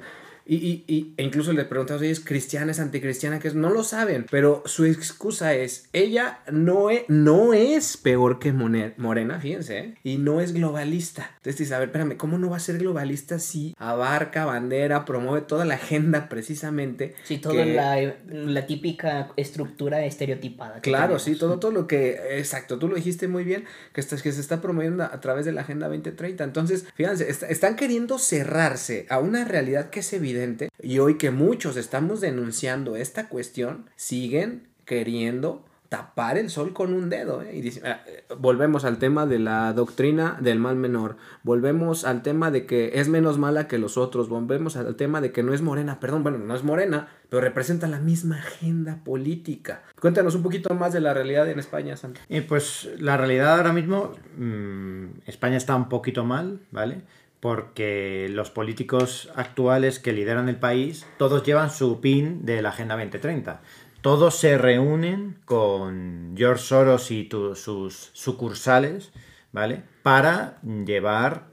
y, 0.49 0.55
y, 0.55 0.83
y 0.87 1.13
e 1.17 1.23
incluso 1.23 1.53
le 1.53 1.63
preguntamos, 1.65 2.01
¿ella 2.01 2.11
es 2.11 2.19
cristiana, 2.19 2.71
es 2.71 2.79
anticristiana? 2.79 3.39
Que 3.39 3.49
es? 3.49 3.53
No 3.53 3.69
lo 3.69 3.83
saben, 3.83 4.25
pero 4.31 4.63
su 4.65 4.85
excusa 4.85 5.53
es, 5.53 5.87
ella 5.93 6.39
no 6.51 6.89
es, 6.89 7.03
no 7.07 7.53
es 7.53 7.97
peor 7.97 8.39
que 8.39 8.51
Morena, 8.51 9.39
fíjense, 9.39 9.77
¿eh? 9.77 9.95
y 10.03 10.17
no 10.17 10.41
es 10.41 10.53
globalista. 10.53 11.29
Entonces 11.37 11.59
dice, 11.59 11.75
a 11.75 11.79
ver, 11.79 11.89
espérame, 11.89 12.17
¿cómo 12.17 12.39
no 12.39 12.49
va 12.49 12.57
a 12.57 12.59
ser 12.59 12.79
globalista 12.79 13.37
si 13.37 13.75
abarca 13.77 14.45
bandera, 14.45 15.05
promueve 15.05 15.41
toda 15.41 15.65
la 15.65 15.75
agenda 15.75 16.29
precisamente? 16.29 17.13
Sí, 17.23 17.37
toda 17.37 17.63
la, 17.65 18.15
la, 18.27 18.65
típica 18.65 19.29
estructura 19.37 20.03
estereotipada. 20.03 20.81
Claro, 20.81 21.19
sí, 21.19 21.35
todo, 21.35 21.59
todo 21.59 21.71
lo 21.71 21.85
que, 21.85 22.39
exacto, 22.39 22.79
tú 22.79 22.87
lo 22.87 22.95
dijiste 22.95 23.27
muy 23.27 23.43
bien, 23.43 23.65
que, 23.93 24.01
está, 24.01 24.17
que 24.17 24.31
se 24.31 24.41
está 24.41 24.61
promoviendo 24.61 25.03
a, 25.03 25.21
través 25.21 25.45
de 25.45 25.51
la 25.51 25.61
Agenda 25.61 25.87
2030. 25.87 26.43
Entonces, 26.43 26.85
fíjense, 26.95 27.29
están 27.29 27.75
queriendo 27.75 28.17
cerrarse 28.17 29.05
a 29.09 29.19
una 29.19 29.45
realidad 29.45 29.91
que 29.91 29.99
es 29.99 30.11
evidente 30.13 30.38
y 30.81 30.99
hoy 30.99 31.17
que 31.17 31.31
muchos 31.31 31.77
estamos 31.77 32.21
denunciando 32.21 32.95
esta 32.95 33.29
cuestión, 33.29 33.89
siguen 33.95 34.67
queriendo 34.85 35.65
tapar 35.89 36.37
el 36.37 36.51
sol 36.51 36.71
con 36.71 36.93
un 36.93 37.09
dedo. 37.09 37.41
¿eh? 37.41 37.57
Y 37.57 37.79
ah, 37.79 38.01
eh, 38.05 38.23
volvemos 38.37 38.85
al 38.85 38.99
tema 38.99 39.25
de 39.25 39.39
la 39.39 39.73
doctrina 39.73 40.37
del 40.39 40.59
mal 40.59 40.75
menor, 40.75 41.17
volvemos 41.43 42.05
al 42.05 42.21
tema 42.21 42.51
de 42.51 42.67
que 42.67 42.91
es 42.93 43.09
menos 43.09 43.39
mala 43.39 43.67
que 43.67 43.79
los 43.79 43.97
otros, 43.97 44.29
volvemos 44.29 44.77
al 44.77 44.95
tema 44.95 45.19
de 45.19 45.31
que 45.31 45.41
no 45.41 45.53
es 45.53 45.63
morena, 45.63 45.99
perdón, 45.99 46.21
bueno, 46.21 46.37
no 46.37 46.55
es 46.55 46.63
morena, 46.63 47.07
pero 47.29 47.41
representa 47.41 47.87
la 47.87 47.99
misma 47.99 48.37
agenda 48.37 49.03
política. 49.03 49.81
Cuéntanos 49.99 50.35
un 50.35 50.43
poquito 50.43 50.73
más 50.75 50.93
de 50.93 51.01
la 51.01 51.13
realidad 51.13 51.49
en 51.49 51.57
España, 51.57 51.97
Santa. 51.97 52.21
Eh, 52.29 52.43
pues 52.43 52.87
la 52.99 53.17
realidad 53.17 53.57
ahora 53.57 53.73
mismo, 53.73 54.13
mmm, 54.37 55.05
España 55.25 55.57
está 55.57 55.75
un 55.75 55.89
poquito 55.89 56.23
mal, 56.23 56.61
¿vale? 56.71 57.01
Porque 57.39 58.27
los 58.29 58.49
políticos 58.49 59.31
actuales 59.35 59.99
que 59.99 60.13
lideran 60.13 60.49
el 60.49 60.57
país, 60.57 61.05
todos 61.17 61.43
llevan 61.43 61.71
su 61.71 62.01
pin 62.01 62.45
de 62.45 62.61
la 62.61 62.69
Agenda 62.69 62.95
2030 62.95 63.61
todos 64.01 64.35
se 64.35 64.57
reúnen 64.57 65.37
con 65.45 66.33
George 66.37 66.63
Soros 66.63 67.11
y 67.11 67.29
sus 67.55 68.11
sucursales, 68.13 69.11
¿vale? 69.51 69.83
Para 70.03 70.57
llevar 70.61 71.47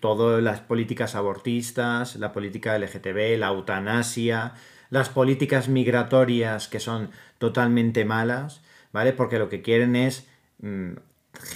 todas 0.00 0.42
las 0.42 0.60
políticas 0.60 1.16
abortistas, 1.16 2.16
la 2.16 2.32
política 2.32 2.78
LGTB, 2.78 3.36
la 3.38 3.48
eutanasia, 3.48 4.54
las 4.90 5.08
políticas 5.08 5.68
migratorias 5.68 6.68
que 6.68 6.78
son 6.78 7.10
totalmente 7.38 8.04
malas, 8.04 8.62
¿vale? 8.92 9.12
Porque 9.12 9.40
lo 9.40 9.48
que 9.48 9.60
quieren 9.60 9.96
es 9.96 10.28
mm, 10.60 10.92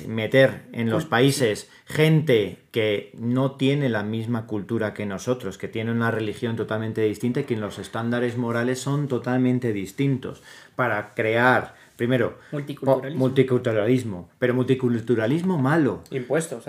meter 0.07 0.63
en 0.73 0.91
los 0.91 1.05
países 1.05 1.71
gente 1.85 2.59
que 2.71 3.13
no 3.19 3.53
tiene 3.53 3.89
la 3.89 4.03
misma 4.03 4.47
cultura 4.47 4.95
que 4.95 5.07
nosotros, 5.07 5.59
que 5.59 5.69
tiene 5.69 5.91
una 5.91 6.11
religión 6.11 6.57
totalmente 6.57 7.03
distinta 7.03 7.41
y 7.41 7.45
que 7.45 7.57
los 7.57 7.79
estándares 7.79 8.37
morales 8.37 8.81
son 8.81 9.09
totalmente 9.09 9.73
distintos, 9.73 10.43
para 10.77 11.15
crear, 11.15 11.75
primero, 11.97 12.39
multiculturalismo, 12.53 13.19
multiculturalismo 13.19 14.29
pero 14.39 14.55
multiculturalismo 14.55 15.59
malo. 15.59 16.03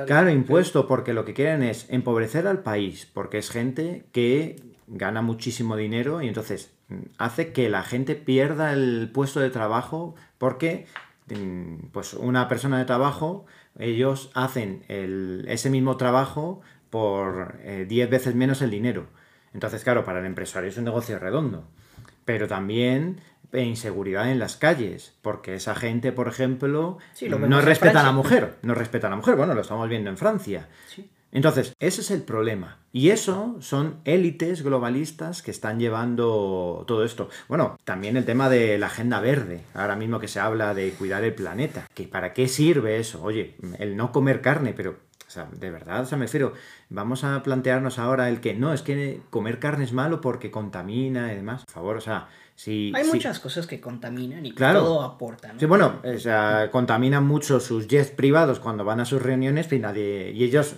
Claro, 0.05 0.29
impuesto, 0.29 0.88
porque 0.88 1.13
lo 1.13 1.25
que 1.25 1.33
quieren 1.33 1.63
es 1.63 1.85
empobrecer 1.89 2.47
al 2.47 2.63
país, 2.63 3.07
porque 3.13 3.38
es 3.38 3.49
gente 3.49 4.05
que 4.11 4.55
gana 4.89 5.21
muchísimo 5.21 5.75
dinero 5.75 6.21
y 6.21 6.27
entonces 6.27 6.71
mm, 6.88 6.95
hace 7.17 7.53
que 7.53 7.69
la 7.69 7.83
gente 7.83 8.15
pierda 8.15 8.73
el 8.73 9.09
puesto 9.13 9.39
de 9.39 9.49
trabajo 9.49 10.15
porque 10.38 10.88
pues 11.91 12.13
una 12.13 12.48
persona 12.48 12.77
de 12.79 12.86
trabajo, 12.86 13.45
ellos 13.77 14.31
hacen 14.33 14.83
ese 15.48 15.69
mismo 15.69 15.98
trabajo 15.98 16.62
por 16.89 17.59
10 17.63 17.89
eh, 17.89 18.09
veces 18.09 18.36
menos 18.36 18.62
el 18.62 18.71
dinero. 18.71 19.07
Entonces, 19.53 19.83
claro, 19.83 20.03
para 20.05 20.19
el 20.19 20.25
empresario 20.25 20.69
es 20.69 20.77
un 20.77 20.86
negocio 20.86 21.17
redondo. 21.19 21.67
Pero 22.25 22.48
también 22.48 23.21
inseguridad 23.57 24.29
en 24.31 24.38
las 24.38 24.55
calles, 24.57 25.15
porque 25.21 25.55
esa 25.55 25.74
gente, 25.74 26.12
por 26.12 26.27
ejemplo, 26.27 27.00
no 27.21 27.62
respeta 27.62 28.01
a 28.01 28.03
la 28.03 28.12
mujer, 28.12 28.57
no 28.62 28.75
respeta 28.75 29.07
a 29.07 29.09
la 29.09 29.15
mujer. 29.15 29.36
Bueno, 29.36 29.55
lo 29.55 29.62
estamos 29.62 29.89
viendo 29.89 30.09
en 30.09 30.17
Francia. 30.17 30.67
Sí. 30.88 31.09
Entonces, 31.31 31.74
ese 31.79 32.01
es 32.01 32.12
el 32.12 32.24
problema. 32.24 32.79
Y 32.91 33.09
eso 33.09 33.57
son 33.59 33.98
élites 34.03 34.63
globalistas 34.63 35.43
que 35.43 35.51
están 35.51 35.79
llevando 35.79 36.83
todo 36.88 37.05
esto. 37.05 37.29
Bueno, 37.48 37.77
también 37.83 38.17
el 38.17 38.25
tema 38.25 38.50
de 38.50 38.79
la 38.79 38.88
agenda 38.88 39.19
verde, 39.19 39.63
ahora 39.74 39.95
mismo 39.95 40.19
que 40.19 40.27
se 40.27 40.39
habla 40.39 40.74
de 40.74 40.91
cuidar 40.91 41.24
el 41.24 41.36
planeta. 41.36 41.88
¿Que 41.93 42.07
¿Para 42.07 42.33
qué 42.33 42.48
sirve 42.48 43.00
eso? 43.00 43.21
Oye, 43.21 43.55
el 43.77 43.95
no 43.95 44.12
comer 44.12 44.41
carne, 44.41 44.74
pero 44.74 44.98
o 45.29 45.31
sea, 45.31 45.48
de 45.51 45.69
verdad, 45.69 46.01
o 46.01 46.05
sea, 46.07 46.17
me 46.17 46.25
refiero, 46.25 46.53
vamos 46.89 47.24
a 47.24 47.43
plantearnos 47.43 48.00
ahora 48.00 48.29
el 48.29 48.41
que 48.41 48.55
no, 48.55 48.74
es 48.74 48.81
que 48.81 49.21
comer 49.29 49.59
carne 49.59 49.83
es 49.83 49.93
malo 49.93 50.21
porque 50.21 50.50
contamina 50.50 51.31
y 51.31 51.36
demás. 51.36 51.65
Por 51.65 51.74
favor, 51.74 51.98
o 51.98 52.01
sea, 52.01 52.29
hay 52.68 53.04
muchas 53.06 53.39
cosas 53.39 53.68
que 53.68 53.80
contaminan 53.80 54.46
y 54.46 54.54
todo 54.54 55.01
aportan. 55.01 55.60
Sí, 55.60 55.66
bueno, 55.66 56.01
o 56.04 56.20
sea, 56.20 56.70
contaminan 56.72 57.25
mucho 57.25 57.60
sus 57.60 57.88
jets 57.88 58.12
privados 58.12 58.60
cuando 58.60 58.84
van 58.84 59.00
a 59.00 59.06
sus 59.06 59.22
reuniones 59.22 59.72
y, 59.72 59.80
nadie, 59.80 60.32
y 60.32 60.44
ellos 60.44 60.75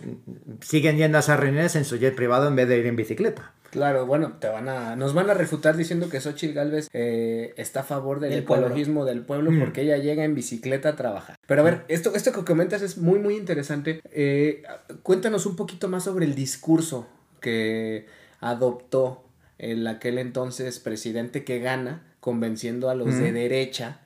siguen 0.61 0.97
yendo 0.97 1.17
a 1.17 1.21
esas 1.21 1.39
reuniones 1.39 1.75
en 1.75 1.85
su 1.85 1.97
jet 1.97 2.15
privado 2.15 2.47
en 2.47 2.55
vez 2.55 2.67
de 2.67 2.77
ir 2.77 2.85
en 2.85 2.95
bicicleta. 2.95 3.53
Claro, 3.71 4.05
bueno, 4.05 4.33
te 4.37 4.49
van 4.49 4.67
a, 4.67 4.97
nos 4.97 5.13
van 5.13 5.29
a 5.29 5.33
refutar 5.33 5.77
diciendo 5.77 6.09
que 6.09 6.19
Xochitl 6.19 6.53
Galvez 6.53 6.89
eh, 6.91 7.53
está 7.55 7.79
a 7.79 7.83
favor 7.83 8.19
del 8.19 8.33
ecologismo 8.33 9.05
del 9.05 9.21
pueblo 9.21 9.49
mm. 9.49 9.59
porque 9.59 9.81
ella 9.81 9.97
llega 9.97 10.25
en 10.25 10.35
bicicleta 10.35 10.89
a 10.89 10.95
trabajar. 10.97 11.37
Pero 11.47 11.61
a 11.61 11.63
ver, 11.63 11.85
esto, 11.87 12.13
esto 12.13 12.33
que 12.33 12.43
comentas 12.43 12.81
es 12.81 12.97
muy, 12.97 13.17
muy 13.17 13.37
interesante. 13.37 14.01
Eh, 14.11 14.63
cuéntanos 15.03 15.45
un 15.45 15.55
poquito 15.55 15.87
más 15.87 16.03
sobre 16.03 16.25
el 16.25 16.35
discurso 16.35 17.07
que 17.39 18.07
adoptó 18.41 19.23
el 19.61 19.85
aquel 19.85 20.17
entonces 20.17 20.79
presidente 20.79 21.43
que 21.43 21.59
gana, 21.59 22.01
convenciendo 22.19 22.89
a 22.89 22.95
los 22.95 23.15
de 23.15 23.31
derecha, 23.31 23.99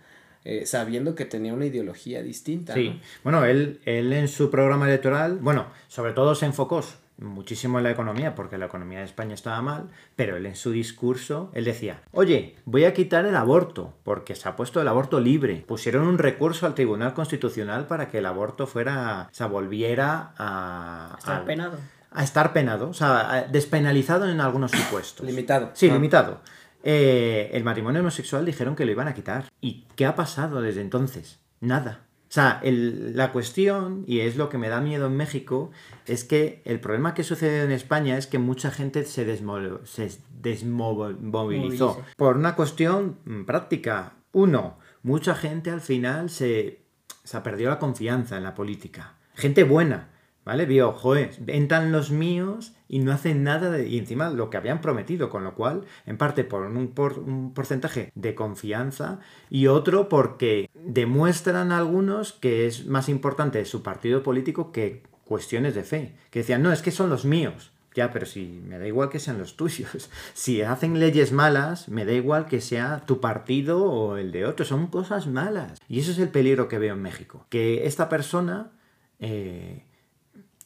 eh, 0.43 0.65
sabiendo 0.65 1.15
que 1.15 1.23
tenía 1.23 1.53
una 1.53 1.65
ideología 1.65 2.21
distinta. 2.21 2.73
Sí, 2.73 2.99
bueno, 3.23 3.45
él, 3.45 3.79
él 3.85 4.11
en 4.11 4.27
su 4.27 4.51
programa 4.51 4.85
electoral, 4.85 5.39
bueno, 5.41 5.67
sobre 5.87 6.11
todo 6.11 6.35
se 6.35 6.45
enfocó 6.45 6.83
muchísimo 7.17 7.77
en 7.77 7.85
la 7.85 7.91
economía, 7.91 8.35
porque 8.35 8.57
la 8.57 8.65
economía 8.65 8.99
de 8.99 9.05
España 9.05 9.33
estaba 9.33 9.61
mal, 9.61 9.87
pero 10.17 10.35
él 10.35 10.45
en 10.45 10.57
su 10.57 10.71
discurso, 10.71 11.49
él 11.53 11.63
decía, 11.63 12.01
oye, 12.11 12.57
voy 12.65 12.83
a 12.83 12.93
quitar 12.93 13.25
el 13.25 13.37
aborto, 13.37 13.93
porque 14.03 14.35
se 14.35 14.49
ha 14.49 14.57
puesto 14.57 14.81
el 14.81 14.89
aborto 14.89 15.21
libre. 15.21 15.63
Pusieron 15.65 16.05
un 16.05 16.17
recurso 16.17 16.65
al 16.65 16.75
Tribunal 16.75 17.13
Constitucional 17.13 17.87
para 17.87 18.09
que 18.09 18.17
el 18.17 18.25
aborto 18.25 18.67
fuera, 18.67 19.29
se 19.31 19.45
volviera 19.45 20.33
a... 20.37 21.15
Estar 21.17 21.45
penado 21.45 21.77
a 22.15 22.23
estar 22.23 22.53
penado, 22.53 22.89
o 22.89 22.93
sea, 22.93 23.47
despenalizado 23.51 24.29
en 24.29 24.39
algunos 24.39 24.71
supuestos. 24.71 25.25
limitado. 25.25 25.71
Sí, 25.73 25.89
ah. 25.89 25.93
limitado. 25.93 26.41
Eh, 26.83 27.49
el 27.53 27.63
matrimonio 27.63 28.01
homosexual 28.01 28.45
dijeron 28.45 28.75
que 28.75 28.85
lo 28.85 28.91
iban 28.91 29.07
a 29.07 29.13
quitar. 29.13 29.45
¿Y 29.59 29.85
qué 29.95 30.05
ha 30.05 30.15
pasado 30.15 30.61
desde 30.61 30.81
entonces? 30.81 31.39
Nada. 31.59 32.05
O 32.29 32.33
sea, 32.35 32.59
la 32.63 33.31
cuestión, 33.31 34.03
y 34.07 34.19
es 34.19 34.35
lo 34.35 34.49
que 34.49 34.57
me 34.57 34.69
da 34.69 34.81
miedo 34.81 35.07
en 35.07 35.15
México, 35.15 35.71
es 36.05 36.23
que 36.23 36.61
el 36.65 36.79
problema 36.79 37.13
que 37.13 37.23
sucede 37.23 37.63
en 37.63 37.71
España 37.71 38.17
es 38.17 38.27
que 38.27 38.39
mucha 38.39 38.71
gente 38.71 39.05
se, 39.05 39.37
se 39.85 40.19
desmovilizó. 40.41 42.03
Por 42.17 42.37
una 42.37 42.55
cuestión 42.55 43.19
mm, 43.25 43.45
práctica. 43.45 44.13
Uno, 44.31 44.77
mucha 45.01 45.33
gente 45.33 45.71
al 45.71 45.81
final 45.81 46.29
se, 46.29 46.81
se 47.23 47.41
perdió 47.41 47.69
la 47.69 47.79
confianza 47.79 48.37
en 48.37 48.43
la 48.43 48.53
política. 48.53 49.15
Gente 49.35 49.63
buena, 49.63 50.09
¿Vale? 50.45 50.67
Vio, 50.67 50.91
joder, 50.91 51.31
entran 51.47 51.91
los 51.91 52.11
míos 52.11 52.73
y 52.87 52.99
no 52.99 53.11
hacen 53.11 53.43
nada 53.43 53.71
de, 53.71 53.87
y 53.87 53.97
encima 53.97 54.29
lo 54.29 54.51
que 54.51 54.57
habían 54.57 54.79
prometido, 54.79 55.31
con 55.31 55.43
lo 55.43 55.55
cual, 55.55 55.85
en 56.05 56.17
parte 56.17 56.43
por 56.43 56.61
un, 56.61 56.89
por 56.89 57.17
un 57.17 57.51
porcentaje 57.55 58.11
de 58.13 58.35
confianza 58.35 59.19
y 59.49 59.65
otro 59.65 60.07
porque 60.07 60.69
demuestran 60.75 61.71
algunos 61.71 62.31
que 62.31 62.67
es 62.67 62.85
más 62.85 63.09
importante 63.09 63.65
su 63.65 63.81
partido 63.81 64.21
político 64.21 64.71
que 64.71 65.01
cuestiones 65.25 65.73
de 65.73 65.83
fe. 65.83 66.13
Que 66.29 66.39
decían, 66.39 66.61
no, 66.61 66.71
es 66.71 66.83
que 66.83 66.91
son 66.91 67.09
los 67.09 67.25
míos. 67.25 67.71
Ya, 67.95 68.11
pero 68.11 68.25
si 68.25 68.61
me 68.67 68.77
da 68.77 68.85
igual 68.85 69.09
que 69.09 69.19
sean 69.19 69.39
los 69.39 69.57
tuyos. 69.57 70.11
Si 70.35 70.61
hacen 70.61 70.99
leyes 70.99 71.31
malas, 71.31 71.89
me 71.89 72.05
da 72.05 72.11
igual 72.11 72.45
que 72.45 72.61
sea 72.61 73.03
tu 73.07 73.19
partido 73.19 73.83
o 73.83 74.17
el 74.17 74.31
de 74.31 74.45
otro. 74.45 74.63
Son 74.63 74.87
cosas 74.87 75.25
malas. 75.25 75.81
Y 75.89 75.99
eso 76.01 76.11
es 76.11 76.19
el 76.19 76.29
peligro 76.29 76.67
que 76.67 76.77
veo 76.77 76.93
en 76.93 77.01
México. 77.01 77.47
Que 77.49 77.87
esta 77.87 78.09
persona 78.09 78.71
eh, 79.19 79.85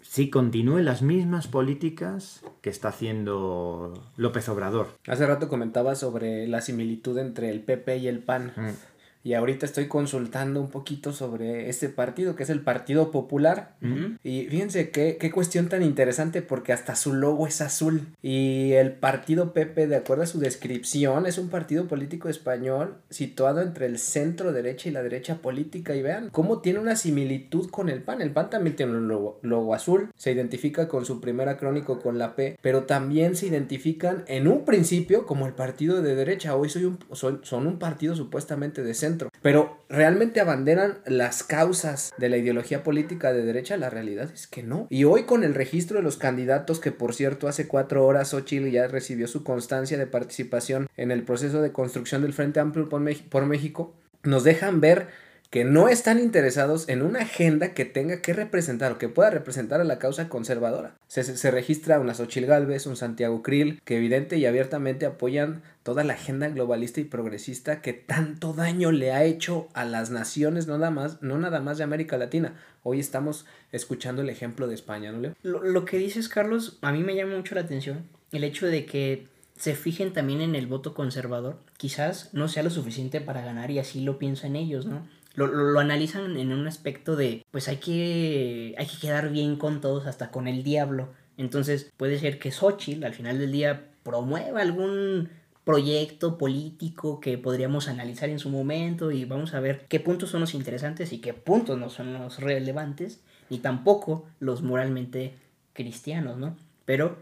si 0.10 0.32
continúe 0.32 0.80
las 0.80 1.04
mismas 1.04 1.48
políticas 1.48 2.42
que 2.62 2.72
está 2.72 2.88
haciendo 2.88 3.94
López 4.18 4.50
Obrador. 4.50 4.88
Hace 5.06 5.28
rato 5.28 5.48
comentaba 5.48 5.94
sobre 5.94 6.48
la 6.48 6.62
similitud 6.62 7.16
entre 7.20 7.52
el 7.52 7.62
PP 7.62 7.98
y 7.98 8.08
el 8.08 8.24
PAN. 8.24 8.54
Mm 8.56 8.89
y 9.30 9.36
ahorita 9.36 9.68
estoy 9.68 9.88
consultando 9.88 10.60
un 10.60 10.72
poquito 10.72 11.14
sobre 11.14 11.70
este 11.70 11.88
partido, 11.88 12.36
que 12.36 12.42
es 12.42 12.50
el 12.50 12.62
Partido 12.62 13.12
Popular. 13.12 13.76
Y 14.24 14.48
fíjense 14.48 14.90
qué, 14.90 15.18
qué, 15.20 15.30
cuestión 15.30 15.70
tan 15.70 15.84
interesante, 15.84 16.42
porque 16.42 16.74
hasta 16.74 16.96
su 16.96 17.14
logo 17.14 17.46
es 17.46 17.62
azul. 17.62 18.08
Y 18.24 18.72
el 18.72 18.94
Partido 18.94 19.54
Pepe, 19.54 19.86
de 19.86 19.98
acuerdo 19.98 20.24
a 20.24 20.26
su 20.26 20.40
descripción, 20.40 21.28
es 21.28 21.38
un 21.38 21.50
partido 21.50 21.88
político 21.88 22.28
español 22.28 22.96
situado 23.12 23.62
entre 23.62 23.86
el 23.86 24.00
centro 24.00 24.52
derecha 24.52 24.90
y 24.90 24.94
la 24.94 25.04
derecha 25.04 25.44
política. 25.44 25.96
Y 25.96 26.02
vean 26.02 26.32
cómo 26.32 26.62
tiene 26.62 26.80
una 26.80 26.96
similitud 26.96 27.70
con 27.70 27.90
el 27.90 28.02
PAN. 28.02 28.24
El 28.24 28.32
PAN 28.32 28.50
también 28.50 28.76
tiene 28.76 28.94
un 28.94 29.08
logo, 29.08 29.38
logo 29.44 29.76
azul, 29.76 30.10
se 30.16 30.32
identifica 30.32 30.88
con 30.88 31.06
su 31.06 31.22
primera 31.22 31.56
crónico 31.58 32.00
con 32.00 32.18
la 32.18 32.36
P, 32.36 32.58
pero 32.64 32.86
también 32.86 33.36
se 33.36 33.46
identifican 33.46 34.24
en 34.26 34.48
un 34.48 34.66
principio 34.66 35.28
como 35.28 35.46
el 35.46 35.54
partido 35.54 36.02
de 36.02 36.16
derecha. 36.16 36.56
Hoy 36.56 36.70
soy 36.70 36.86
un, 36.86 36.98
son 37.12 37.68
un 37.68 37.78
partido 37.78 38.16
supuestamente 38.16 38.82
de 38.82 38.96
centro 38.96 39.19
pero 39.42 39.84
realmente 39.90 40.40
abanderan 40.40 41.00
las 41.06 41.44
causas 41.44 42.12
de 42.18 42.30
la 42.30 42.38
ideología 42.38 42.84
política 42.84 43.34
de 43.34 43.44
derecha, 43.44 43.78
la 43.78 43.90
realidad 43.90 44.30
es 44.34 44.48
que 44.48 44.64
no. 44.64 44.88
Y 44.90 45.04
hoy 45.04 45.24
con 45.24 45.44
el 45.44 45.56
registro 45.56 45.98
de 45.98 46.04
los 46.04 46.18
candidatos, 46.18 46.80
que 46.80 46.92
por 46.92 47.14
cierto 47.14 47.48
hace 47.48 47.68
cuatro 47.68 48.06
horas 48.06 48.34
Ochil 48.34 48.72
ya 48.72 48.88
recibió 48.88 49.28
su 49.28 49.44
constancia 49.44 49.98
de 49.98 50.08
participación 50.08 50.88
en 50.98 51.12
el 51.12 51.24
proceso 51.24 51.62
de 51.62 51.72
construcción 51.72 52.22
del 52.22 52.34
Frente 52.34 52.60
Amplio 52.60 52.90
por, 52.90 53.46
México, 53.46 53.94
nos 54.24 54.44
dejan 54.44 54.82
ver 54.82 55.08
que 55.50 55.66
no 55.66 55.88
están 55.88 56.20
interesados 56.20 56.88
en 56.90 57.02
una 57.02 57.22
agenda 57.22 57.74
que 57.74 57.86
tenga 57.86 58.22
que 58.22 58.34
representar 58.34 58.92
o 58.92 58.98
que 58.98 59.10
pueda 59.10 59.32
representar 59.32 59.82
a 59.82 59.84
la 59.84 59.98
causa 59.98 60.30
conservadora. 60.30 60.96
Se, 61.08 61.24
se 61.24 61.52
registra 61.52 62.00
una 62.00 62.14
Xochil 62.14 62.46
Gálvez, 62.46 62.86
un 62.86 62.96
Santiago 62.96 63.42
Krill, 63.42 63.82
que 63.84 63.98
evidente 63.98 64.38
y 64.38 64.46
abiertamente 64.46 65.06
apoyan 65.08 65.64
toda 65.82 66.04
la 66.04 66.14
agenda 66.14 66.50
globalista 66.50 67.02
y 67.02 67.06
progresista 67.06 67.82
que 67.82 67.94
tanto 67.94 68.54
daño 68.54 68.92
le 68.92 69.12
ha 69.12 69.24
hecho 69.24 69.70
a 69.74 69.86
las 69.86 70.12
naciones, 70.12 70.68
no 70.68 70.78
nada 70.78 70.92
más, 70.92 71.22
no 71.22 71.40
nada 71.40 71.62
más 71.62 71.80
de 71.80 71.84
América 71.84 72.18
Latina. 72.18 72.56
Hoy 72.84 73.00
estamos 73.00 73.46
escuchando 73.72 74.22
el 74.22 74.30
ejemplo 74.30 74.68
de 74.68 74.76
España, 74.76 75.12
¿no? 75.12 75.34
Lo, 75.42 75.64
lo 75.64 75.86
que 75.86 75.98
dices, 75.98 76.30
Carlos, 76.30 76.78
a 76.82 76.92
mí 76.92 77.04
me 77.04 77.16
llama 77.16 77.36
mucho 77.36 77.56
la 77.56 77.62
atención 77.62 78.06
el 78.32 78.44
hecho 78.44 78.68
de 78.68 78.86
que 78.86 79.28
se 79.58 79.76
fijen 79.76 80.14
también 80.14 80.42
en 80.42 80.56
el 80.56 80.68
voto 80.68 80.94
conservador. 80.94 81.58
Quizás 81.78 82.34
no 82.34 82.48
sea 82.48 82.64
lo 82.64 82.70
suficiente 82.70 83.20
para 83.20 83.42
ganar 83.42 83.72
y 83.72 83.80
así 83.80 84.02
lo 84.02 84.18
piensan 84.18 84.56
ellos, 84.56 84.86
¿no? 84.86 85.06
Lo, 85.36 85.48
lo, 85.48 85.72
lo, 85.72 85.80
analizan 85.80 86.38
en 86.38 86.52
un 86.52 86.68
aspecto 86.68 87.16
de, 87.16 87.46
pues 87.52 87.68
hay 87.68 87.78
que, 87.78 88.76
hay 88.78 88.86
que 88.88 88.98
quedar 89.00 89.32
bien 89.32 89.58
con 89.58 89.80
todos, 89.80 90.08
hasta 90.08 90.32
con 90.32 90.48
el 90.48 90.64
diablo. 90.64 91.10
Entonces 91.38 91.92
puede 91.96 92.20
ser 92.20 92.40
que 92.40 92.52
Xochitl 92.52 93.06
al 93.06 93.14
final 93.14 93.40
del 93.40 93.52
día 93.52 93.90
promueva 94.04 94.62
algún 94.62 95.30
proyecto 95.64 96.38
político 96.38 97.20
que 97.20 97.38
podríamos 97.38 97.88
analizar 97.88 98.30
en 98.30 98.40
su 98.40 98.50
momento 98.50 99.12
y 99.12 99.26
vamos 99.26 99.54
a 99.54 99.60
ver 99.60 99.86
qué 99.88 100.00
puntos 100.00 100.32
son 100.32 100.42
los 100.42 100.56
interesantes 100.56 101.14
y 101.14 101.20
qué 101.20 101.36
puntos 101.36 101.78
no 101.78 101.90
son 101.90 102.14
los 102.14 102.40
relevantes, 102.40 103.22
ni 103.52 103.60
tampoco 103.60 104.26
los 104.40 104.64
moralmente 104.64 105.36
cristianos, 105.74 106.38
¿no? 106.38 106.58
Pero 106.86 107.18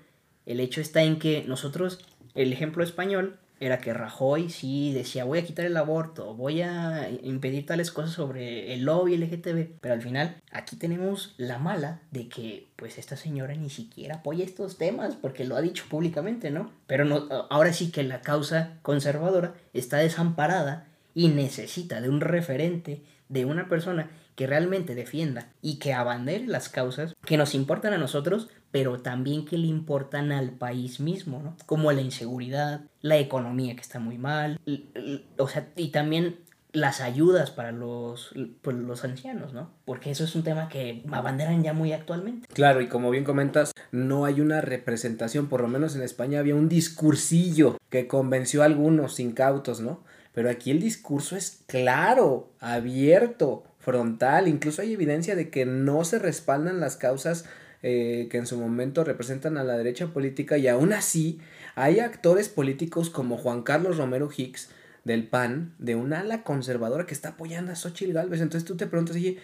el 0.46 0.62
hecho 0.62 0.80
está 0.80 1.04
en 1.04 1.20
que 1.20 1.44
nosotros, 1.46 2.00
el 2.36 2.54
ejemplo 2.54 2.84
español 2.84 3.38
era 3.60 3.80
que 3.80 3.94
Rajoy 3.94 4.50
sí 4.50 4.94
decía 4.94 5.24
voy 5.24 5.40
a 5.40 5.46
quitar 5.46 5.66
el 5.66 5.78
aborto, 5.78 6.36
voy 6.36 6.62
a 6.62 7.10
impedir 7.24 7.66
tales 7.66 7.92
cosas 7.92 8.12
sobre 8.12 8.74
el 8.74 8.84
lobby 8.84 9.18
LGTB, 9.18 9.80
pero 9.82 9.94
al 9.94 10.02
final 10.02 10.38
aquí 10.52 10.76
tenemos 10.76 11.34
la 11.38 11.58
mala 11.58 12.02
de 12.12 12.30
que 12.30 12.68
pues 12.76 12.98
esta 12.98 13.16
señora 13.16 13.56
ni 13.56 13.70
siquiera 13.70 14.16
apoya 14.18 14.46
estos 14.46 14.78
temas 14.78 15.16
porque 15.16 15.46
lo 15.46 15.56
ha 15.56 15.62
dicho 15.62 15.86
públicamente, 15.90 16.52
¿no? 16.52 16.72
Pero 16.86 17.06
no, 17.06 17.28
ahora 17.50 17.74
sí 17.74 17.92
que 17.92 18.04
la 18.04 18.22
causa 18.22 18.78
conservadora 18.82 19.56
está 19.74 19.98
desamparada 19.98 20.88
y 21.14 21.30
necesita 21.30 22.00
de 22.00 22.10
un 22.10 22.22
referente, 22.22 23.02
de 23.30 23.46
una 23.46 23.68
persona 23.68 24.12
que 24.38 24.46
realmente 24.46 24.94
defienda 24.94 25.50
y 25.64 25.80
que 25.80 25.94
abandere 25.94 26.46
las 26.46 26.70
causas 26.70 27.16
que 27.26 27.38
nos 27.38 27.56
importan 27.56 27.94
a 27.94 27.98
nosotros, 27.98 28.50
pero 28.70 29.02
también 29.02 29.46
que 29.46 29.58
le 29.58 29.66
importan 29.66 30.32
al 30.32 30.52
país 30.52 31.00
mismo, 31.00 31.42
¿no? 31.42 31.58
Como 31.66 31.92
la 31.92 32.02
inseguridad, 32.02 32.82
la 33.02 33.18
economía 33.18 33.74
que 33.74 33.82
está 33.82 33.98
muy 33.98 34.20
mal, 34.20 34.60
o 35.40 35.48
sea, 35.48 35.68
y 35.76 35.90
también 35.90 36.38
las 36.72 37.02
ayudas 37.02 37.50
para 37.50 37.72
los, 37.72 38.32
pues, 38.62 38.78
los 38.78 39.04
ancianos, 39.04 39.54
¿no? 39.54 39.72
Porque 39.86 40.12
eso 40.12 40.24
es 40.26 40.36
un 40.36 40.44
tema 40.44 40.70
que 40.70 41.04
abanderan 41.12 41.64
ya 41.64 41.74
muy 41.74 41.92
actualmente. 41.92 42.48
Claro, 42.54 42.82
y 42.82 42.88
como 42.88 43.10
bien 43.10 43.24
comentas, 43.24 43.72
no 43.92 44.26
hay 44.26 44.40
una 44.40 44.62
representación, 44.62 45.50
por 45.50 45.62
lo 45.62 45.68
menos 45.68 45.96
en 45.96 46.04
España 46.04 46.40
había 46.40 46.54
un 46.54 46.70
discursillo 46.70 47.78
que 47.90 48.08
convenció 48.08 48.62
a 48.62 48.66
algunos 48.66 49.20
incautos, 49.20 49.82
¿no? 49.82 50.04
Pero 50.34 50.52
aquí 50.52 50.70
el 50.70 50.80
discurso 50.80 51.36
es 51.36 51.64
claro, 51.66 52.52
abierto, 52.60 53.64
frontal, 53.88 54.50
incluso 54.50 54.82
hay 54.82 54.92
evidencia 54.92 55.34
de 55.34 55.50
que 55.50 55.66
no 55.66 56.04
se 56.04 56.20
respaldan 56.20 56.82
las 56.82 56.98
causas 56.98 57.46
eh, 57.84 58.28
que 58.30 58.36
en 58.36 58.46
su 58.46 58.58
momento 58.58 59.06
representan 59.06 59.58
a 59.58 59.64
la 59.64 59.78
derecha 59.78 60.08
política 60.08 60.58
y 60.58 60.68
aún 60.68 60.92
así 60.92 61.40
hay 61.76 62.02
actores 62.02 62.50
políticos 62.50 63.10
como 63.10 63.38
Juan 63.38 63.64
Carlos 63.64 63.96
Romero 63.96 64.30
Hicks 64.36 64.72
del 65.06 65.26
PAN, 65.26 65.74
de 65.80 65.96
un 65.96 66.12
ala 66.12 66.44
conservadora 66.44 67.06
que 67.06 67.14
está 67.14 67.30
apoyando 67.30 67.72
a 67.72 67.76
Xochitl 67.78 68.12
Galvez. 68.12 68.42
Entonces 68.42 68.68
tú 68.68 68.76
te 68.76 68.88
preguntas, 68.88 69.16
oye, 69.16 69.38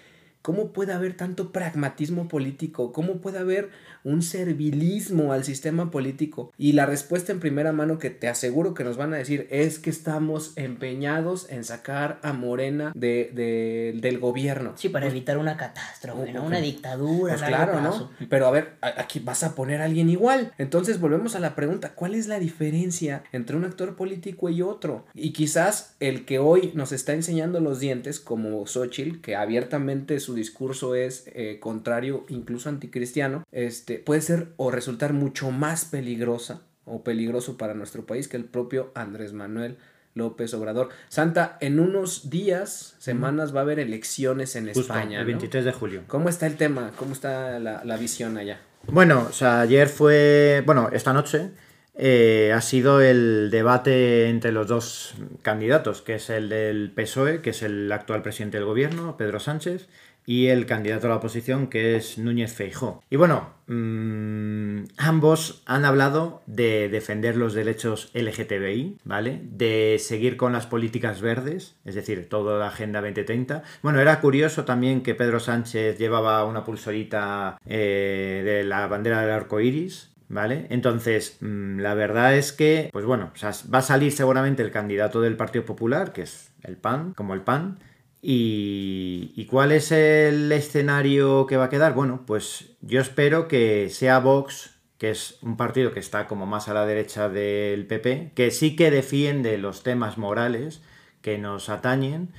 ¿cómo 0.44 0.74
puede 0.74 0.94
haber 0.94 1.18
tanto 1.18 1.52
pragmatismo 1.52 2.28
político? 2.28 2.92
¿Cómo 2.92 3.18
puede 3.18 3.40
haber 3.40 3.70
un 4.04 4.22
servilismo 4.22 5.34
al 5.34 5.46
sistema 5.46 5.90
político? 5.90 6.52
Y 6.58 6.74
la 6.74 6.86
respuesta 6.86 7.32
en 7.32 7.40
primera 7.40 7.72
mano 7.72 7.98
que 7.98 8.12
te 8.12 8.28
aseguro 8.28 8.76
que 8.76 8.84
nos 8.84 8.98
van 8.98 9.14
a 9.14 9.18
decir 9.18 9.48
es 9.50 9.80
que 9.80 9.90
estamos 9.90 10.52
empeñados 10.58 11.50
en 11.50 11.64
sacar 11.64 12.20
a 12.22 12.34
Morena 12.34 12.92
de, 12.94 13.32
de 13.34 13.98
del 14.00 14.20
gobierno. 14.20 14.74
Sí, 14.76 14.90
para 14.90 15.06
pues, 15.06 15.14
evitar 15.14 15.38
una 15.38 15.56
catástrofe, 15.56 16.34
¿no? 16.34 16.44
Una 16.44 16.60
dictadura. 16.60 17.36
Pues 17.36 17.48
claro, 17.48 17.80
plazo. 17.80 18.12
¿no? 18.20 18.28
Pero 18.28 18.48
a 18.48 18.52
ver, 18.52 18.74
aquí 18.82 19.20
vas 19.20 19.44
a 19.44 19.56
poner 19.56 19.82
a 19.82 19.86
alguien 19.86 20.10
igual. 20.10 20.54
Entonces 20.58 21.00
volvemos 21.00 21.36
a 21.36 21.40
la 21.40 21.56
pregunta, 21.56 21.94
¿cuál 21.96 22.16
es 22.16 22.28
la 22.28 22.38
diferencia 22.38 23.24
entre 23.32 23.56
un 23.56 23.64
actor 23.64 23.96
político 23.96 24.50
y 24.50 24.62
otro? 24.62 25.06
Y 25.14 25.32
quizás 25.32 25.96
el 26.02 26.26
que 26.26 26.40
hoy 26.40 26.72
nos 26.76 26.92
está 26.92 27.14
enseñando 27.14 27.62
los 27.62 27.80
dientes, 27.80 28.20
como 28.20 28.68
Xochitl, 28.68 29.22
que 29.22 29.38
abiertamente 29.38 30.20
su 30.20 30.33
discurso 30.34 30.96
es 30.96 31.26
eh, 31.28 31.60
contrario, 31.60 32.26
incluso 32.30 32.70
anticristiano, 32.70 33.44
este, 33.52 34.00
puede 34.00 34.22
ser 34.22 34.50
o 34.58 34.72
resultar 34.72 35.14
mucho 35.14 35.52
más 35.52 35.86
peligrosa 35.86 36.62
o 36.86 37.04
peligroso 37.04 37.58
para 37.58 37.74
nuestro 37.74 38.06
país 38.06 38.28
que 38.28 38.38
el 38.38 38.46
propio 38.46 38.92
Andrés 38.96 39.34
Manuel 39.34 39.78
López 40.16 40.54
Obrador. 40.54 40.90
Santa, 41.10 41.58
en 41.62 41.80
unos 41.80 42.30
días, 42.30 42.96
semanas 43.00 43.56
va 43.56 43.60
a 43.60 43.64
haber 43.64 43.80
elecciones 43.80 44.56
en 44.56 44.66
Justo, 44.66 44.82
España. 44.82 45.20
El 45.20 45.26
23 45.26 45.64
¿no? 45.64 45.72
de 45.72 45.78
julio. 45.78 46.04
¿Cómo 46.08 46.30
está 46.30 46.46
el 46.46 46.56
tema? 46.56 46.92
¿Cómo 46.98 47.14
está 47.14 47.60
la, 47.60 47.84
la 47.84 47.98
visión 47.98 48.38
allá? 48.38 48.60
Bueno, 48.88 49.28
o 49.30 49.34
sea, 49.34 49.62
ayer 49.62 49.88
fue, 49.88 50.62
bueno, 50.66 50.90
esta 50.92 51.14
noche 51.14 51.52
eh, 51.96 52.52
ha 52.54 52.62
sido 52.62 53.02
el 53.02 53.50
debate 53.52 54.28
entre 54.28 54.52
los 54.52 54.68
dos 54.68 55.14
candidatos, 55.44 56.02
que 56.02 56.16
es 56.16 56.30
el 56.30 56.50
del 56.50 56.92
PSOE, 56.92 57.42
que 57.42 57.52
es 57.52 57.62
el 57.62 57.92
actual 57.92 58.24
presidente 58.24 58.58
del 58.58 58.66
gobierno, 58.66 59.16
Pedro 59.16 59.40
Sánchez, 59.40 59.88
y 60.26 60.48
el 60.48 60.66
candidato 60.66 61.08
a 61.08 61.12
la 61.12 61.16
oposición, 61.18 61.68
que 61.68 61.96
es 61.96 62.18
Núñez 62.18 62.54
Feijó. 62.54 63.04
Y 63.10 63.18
bueno, 63.18 63.50
mmm, 63.68 64.86
ambos 64.98 65.64
han 65.66 65.86
hablado 65.86 66.42
de 66.46 66.90
defender 66.90 67.36
los 67.36 67.54
derechos 67.54 68.12
LGTBI, 68.14 68.98
¿vale? 69.04 69.42
De 69.44 69.98
seguir 70.00 70.38
con 70.38 70.54
las 70.54 70.68
políticas 70.68 71.22
verdes, 71.22 71.76
es 71.86 71.96
decir, 71.96 72.30
toda 72.30 72.60
la 72.60 72.68
Agenda 72.68 73.02
2030. 73.02 73.64
Bueno, 73.82 74.00
era 74.00 74.20
curioso 74.22 74.66
también 74.66 75.02
que 75.02 75.16
Pedro 75.16 75.40
Sánchez 75.40 75.98
llevaba 75.98 76.46
una 76.46 76.64
pulserita 76.64 77.60
eh, 77.66 78.42
de 78.46 78.64
la 78.64 78.88
bandera 78.88 79.22
del 79.22 79.32
arco 79.32 79.60
iris, 79.60 80.10
¿Vale? 80.30 80.66
Entonces, 80.72 81.38
mmm, 81.42 81.80
la 81.80 81.94
verdad 81.94 82.36
es 82.36 82.54
que, 82.54 82.90
pues 82.92 83.06
bueno, 83.06 83.32
va 83.72 83.78
a 83.78 83.82
salir 83.84 84.12
seguramente 84.12 84.64
el 84.64 84.72
candidato 84.72 85.22
del 85.22 85.38
Partido 85.38 85.64
Popular, 85.64 86.12
que 86.12 86.24
es 86.24 86.52
el 86.64 86.76
PAN, 86.76 87.14
como 87.14 87.36
el 87.36 87.42
PAN, 87.42 87.78
¿Y, 88.26 89.34
¿Y, 89.36 89.48
cuál 89.48 89.74
es 89.74 89.92
el 89.92 90.50
escenario 90.54 91.46
que 91.46 91.58
va 91.58 91.66
a 91.66 91.70
quedar? 91.70 91.94
Bueno, 91.94 92.24
pues 92.26 92.70
yo 92.80 93.02
espero 93.02 93.50
que 93.50 93.90
sea 93.90 94.20
Vox, 94.20 94.72
que 94.98 95.12
es 95.12 95.38
un 95.42 95.58
partido 95.58 95.92
que 95.92 96.00
está 96.00 96.26
como 96.26 96.46
más 96.46 96.70
a 96.70 96.74
la 96.74 96.86
derecha 96.86 97.28
del 97.28 97.86
PP, 97.86 98.32
que 98.34 98.52
sí 98.52 98.78
que 98.78 98.92
defiende 98.92 99.58
los 99.58 99.84
temas 99.84 100.18
morales 100.18 100.82
que 101.22 101.38
nos 101.38 101.68
atañen, 101.68 102.30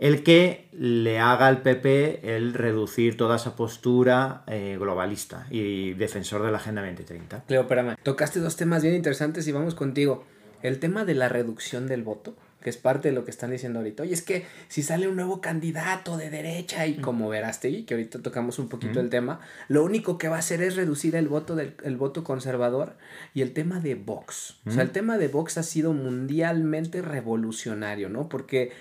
el 0.00 0.24
que 0.24 0.68
le 0.72 1.20
haga 1.20 1.46
al 1.46 1.62
PP 1.62 2.36
el 2.36 2.52
reducir 2.54 3.16
toda 3.16 3.36
esa 3.36 3.54
postura 3.54 4.42
eh, 4.48 4.76
globalista 4.76 5.46
y 5.50 5.94
defensor 5.94 6.42
de 6.42 6.50
la 6.50 6.58
Agenda 6.58 6.82
2030. 6.82 7.44
Cleo, 7.46 7.60
espérame. 7.60 7.94
Tocaste 8.02 8.40
dos 8.40 8.56
temas 8.56 8.82
bien 8.82 8.96
interesantes 8.96 9.46
y 9.46 9.52
vamos 9.52 9.76
contigo. 9.76 10.24
El 10.62 10.80
tema 10.80 11.04
de 11.04 11.14
la 11.14 11.28
reducción 11.28 11.86
del 11.86 12.02
voto 12.02 12.34
que 12.60 12.70
es 12.70 12.76
parte 12.76 13.08
de 13.08 13.14
lo 13.14 13.24
que 13.24 13.30
están 13.30 13.50
diciendo 13.50 13.78
ahorita. 13.78 14.02
Oye, 14.02 14.12
es 14.12 14.22
que 14.22 14.46
si 14.68 14.82
sale 14.82 15.08
un 15.08 15.16
nuevo 15.16 15.40
candidato 15.40 16.16
de 16.16 16.30
derecha 16.30 16.86
y 16.86 16.96
como 16.96 17.28
verás, 17.28 17.58
que 17.58 17.86
ahorita 17.90 18.20
tocamos 18.20 18.58
un 18.58 18.68
poquito 18.68 19.00
mm. 19.00 19.04
el 19.04 19.10
tema, 19.10 19.40
lo 19.68 19.84
único 19.84 20.18
que 20.18 20.28
va 20.28 20.36
a 20.36 20.38
hacer 20.40 20.62
es 20.62 20.76
reducir 20.76 21.14
el 21.16 21.28
voto 21.28 21.54
del 21.54 21.74
el 21.84 21.96
voto 21.96 22.24
conservador 22.24 22.96
y 23.34 23.42
el 23.42 23.52
tema 23.52 23.80
de 23.80 23.94
Vox. 23.94 24.56
Mm. 24.64 24.68
O 24.68 24.72
sea, 24.72 24.82
el 24.82 24.90
tema 24.90 25.18
de 25.18 25.28
Vox 25.28 25.58
ha 25.58 25.62
sido 25.62 25.92
mundialmente 25.92 27.02
revolucionario, 27.02 28.08
¿no? 28.08 28.28
Porque 28.28 28.72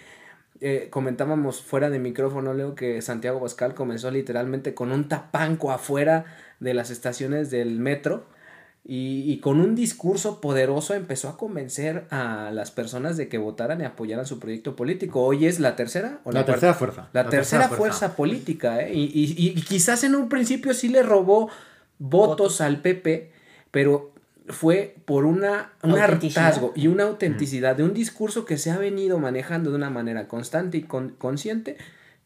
eh, 0.60 0.88
comentábamos 0.90 1.62
fuera 1.62 1.90
de 1.90 2.00
micrófono, 2.00 2.54
Leo, 2.54 2.74
que 2.74 3.02
Santiago 3.02 3.40
Pascal 3.40 3.76
comenzó 3.76 4.10
literalmente 4.10 4.74
con 4.74 4.92
un 4.92 5.08
tapanco 5.08 5.72
afuera 5.72 6.26
de 6.60 6.74
las 6.74 6.90
estaciones 6.90 7.52
del 7.52 7.80
metro 7.80 8.26
y, 8.89 9.30
y, 9.30 9.39
con 9.39 9.60
un 9.60 9.76
discurso 9.76 10.39
poderoso 10.39 10.93
empezó 10.93 11.28
a 11.28 11.38
convencer 11.38 12.06
a 12.10 12.52
las 12.54 12.71
personas 12.71 13.17
de 13.17 13.28
que 13.28 13.38
votaran 13.38 13.82
y 13.82 13.84
apoyaran 13.84 14.26
su 14.26 14.39
proyecto 14.39 14.78
político. 14.78 15.23
Hoy 15.23 15.45
es 15.45 15.60
la 15.60 15.76
tercera 15.76 16.21
o 16.23 16.32
la, 16.32 16.39
la 16.39 16.45
tercera 16.45 16.73
fuerza. 16.73 17.10
La, 17.12 17.23
la 17.23 17.30
tercera, 17.30 17.63
tercera 17.63 17.67
fuerza. 17.67 18.00
fuerza. 18.00 18.15
política. 18.15 18.82
¿eh? 18.82 18.93
Y, 18.93 19.04
y, 19.13 19.36
y, 19.38 19.62
quizás 19.62 20.06
en 20.06 20.15
un 20.15 20.30
principio 20.30 20.73
sí 20.73 20.88
le 20.88 21.04
robó 21.04 21.50
votos, 22.00 22.38
votos. 22.38 22.62
al 22.62 22.82
PP, 22.82 23.34
pero 23.71 24.13
fue 24.47 24.95
por 25.04 25.26
una, 25.26 25.73
un 25.84 25.97
hartazgo 25.97 26.71
y 26.73 26.88
una 26.88 27.04
autenticidad 27.04 27.73
mm. 27.73 27.78
de 27.78 27.84
un 27.84 27.93
discurso 27.93 28.45
que 28.45 28.58
se 28.58 28.71
ha 28.71 28.78
venido 28.78 29.19
manejando 29.19 29.71
de 29.71 29.76
una 29.76 29.89
manera 29.89 30.30
constante 30.30 30.78
y 30.78 30.84
con, 30.84 31.10
consciente 31.10 31.76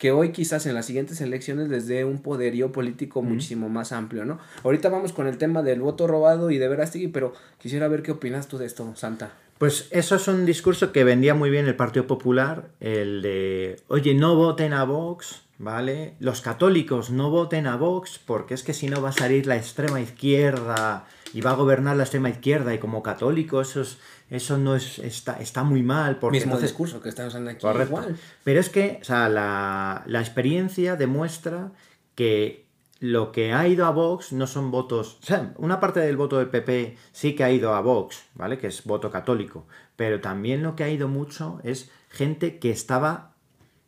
que 0.02 0.12
hoy 0.12 0.32
quizás 0.32 0.66
en 0.66 0.74
las 0.74 0.88
siguientes 0.88 1.22
elecciones 1.22 1.70
les 1.70 1.86
dé 1.86 2.06
un 2.06 2.24
poderío 2.24 2.72
político 2.72 3.22
muchísimo 3.22 3.70
más 3.70 3.92
amplio, 3.92 4.26
¿no? 4.26 4.40
Ahorita 4.64 4.90
vamos 4.90 5.14
con 5.14 5.28
el 5.28 5.38
tema 5.38 5.62
del 5.62 5.80
voto 5.80 6.08
robado 6.08 6.50
y 6.50 6.58
de 6.58 6.68
Verástegui, 6.68 7.10
pero 7.10 7.34
quisiera 7.60 7.88
ver 7.88 8.02
qué 8.02 8.14
opinas 8.14 8.48
tú 8.48 8.58
de 8.58 8.66
esto, 8.66 8.92
Santa. 8.96 9.34
Pues 9.60 9.90
eso 9.92 10.16
es 10.16 10.28
un 10.28 10.48
discurso 10.48 10.92
que 10.92 11.04
vendía 11.04 11.36
muy 11.36 11.52
bien 11.52 11.68
el 11.68 11.76
Partido 11.76 12.08
Popular, 12.08 12.70
el 12.80 13.22
de, 13.22 13.80
oye, 13.90 14.16
no 14.16 14.36
voten 14.36 14.74
a 14.74 14.86
Vox, 14.86 15.44
¿vale? 15.60 16.16
Los 16.20 16.42
católicos 16.42 17.12
no 17.12 17.30
voten 17.30 17.68
a 17.68 17.76
Vox 17.76 18.20
porque 18.26 18.56
es 18.56 18.64
que 18.64 18.74
si 18.74 18.88
no 18.88 19.04
va 19.04 19.10
a 19.10 19.12
salir 19.12 19.46
la 19.46 19.58
extrema 19.58 20.02
izquierda 20.02 21.06
y 21.34 21.42
va 21.42 21.52
a 21.52 21.56
gobernar 21.56 21.96
la 21.98 22.04
extrema 22.04 22.30
izquierda 22.30 22.74
y 22.74 22.80
como 22.80 23.04
católico 23.04 23.62
eso, 23.62 23.84
eso 24.30 24.58
no 24.58 24.76
es, 24.76 25.00
está, 25.00 25.40
está 25.40 25.64
muy 25.64 25.84
mal. 25.84 26.18
Porque 26.18 26.40
Mismo 26.40 26.58
discurso 26.60 27.02
que 27.02 27.10
estamos 27.10 27.34
usando 27.34 27.52
aquí. 27.52 27.66
Igual. 27.66 28.18
Pero 28.44 28.60
es 28.60 28.70
que 28.70 29.00
o 29.02 29.06
sea, 29.06 29.30
la, 29.30 30.04
la 30.06 30.20
experiencia 30.20 30.96
demuestra 30.96 31.72
que 32.16 32.66
lo 33.00 33.32
que 33.32 33.52
ha 33.52 33.68
ido 33.68 33.88
a 33.88 33.92
Vox 33.92 34.32
no 34.32 34.46
son 34.46 34.70
votos. 34.70 35.18
O 35.24 35.26
sea, 35.26 35.54
una 35.58 35.80
parte 35.80 36.00
del 36.00 36.18
voto 36.18 36.38
del 36.38 36.50
PP 36.50 36.98
sí 37.12 37.36
que 37.36 37.44
ha 37.44 37.52
ido 37.52 37.74
a 37.74 37.82
Vox, 37.82 38.24
¿vale? 38.36 38.60
Que 38.60 38.68
es 38.68 38.84
voto 38.84 39.10
católico. 39.10 39.66
Pero 39.96 40.22
también 40.22 40.62
lo 40.62 40.76
que 40.76 40.84
ha 40.84 40.90
ido 40.90 41.08
mucho 41.08 41.60
es 41.64 41.90
gente 42.10 42.60
que 42.60 42.70
estaba 42.70 43.34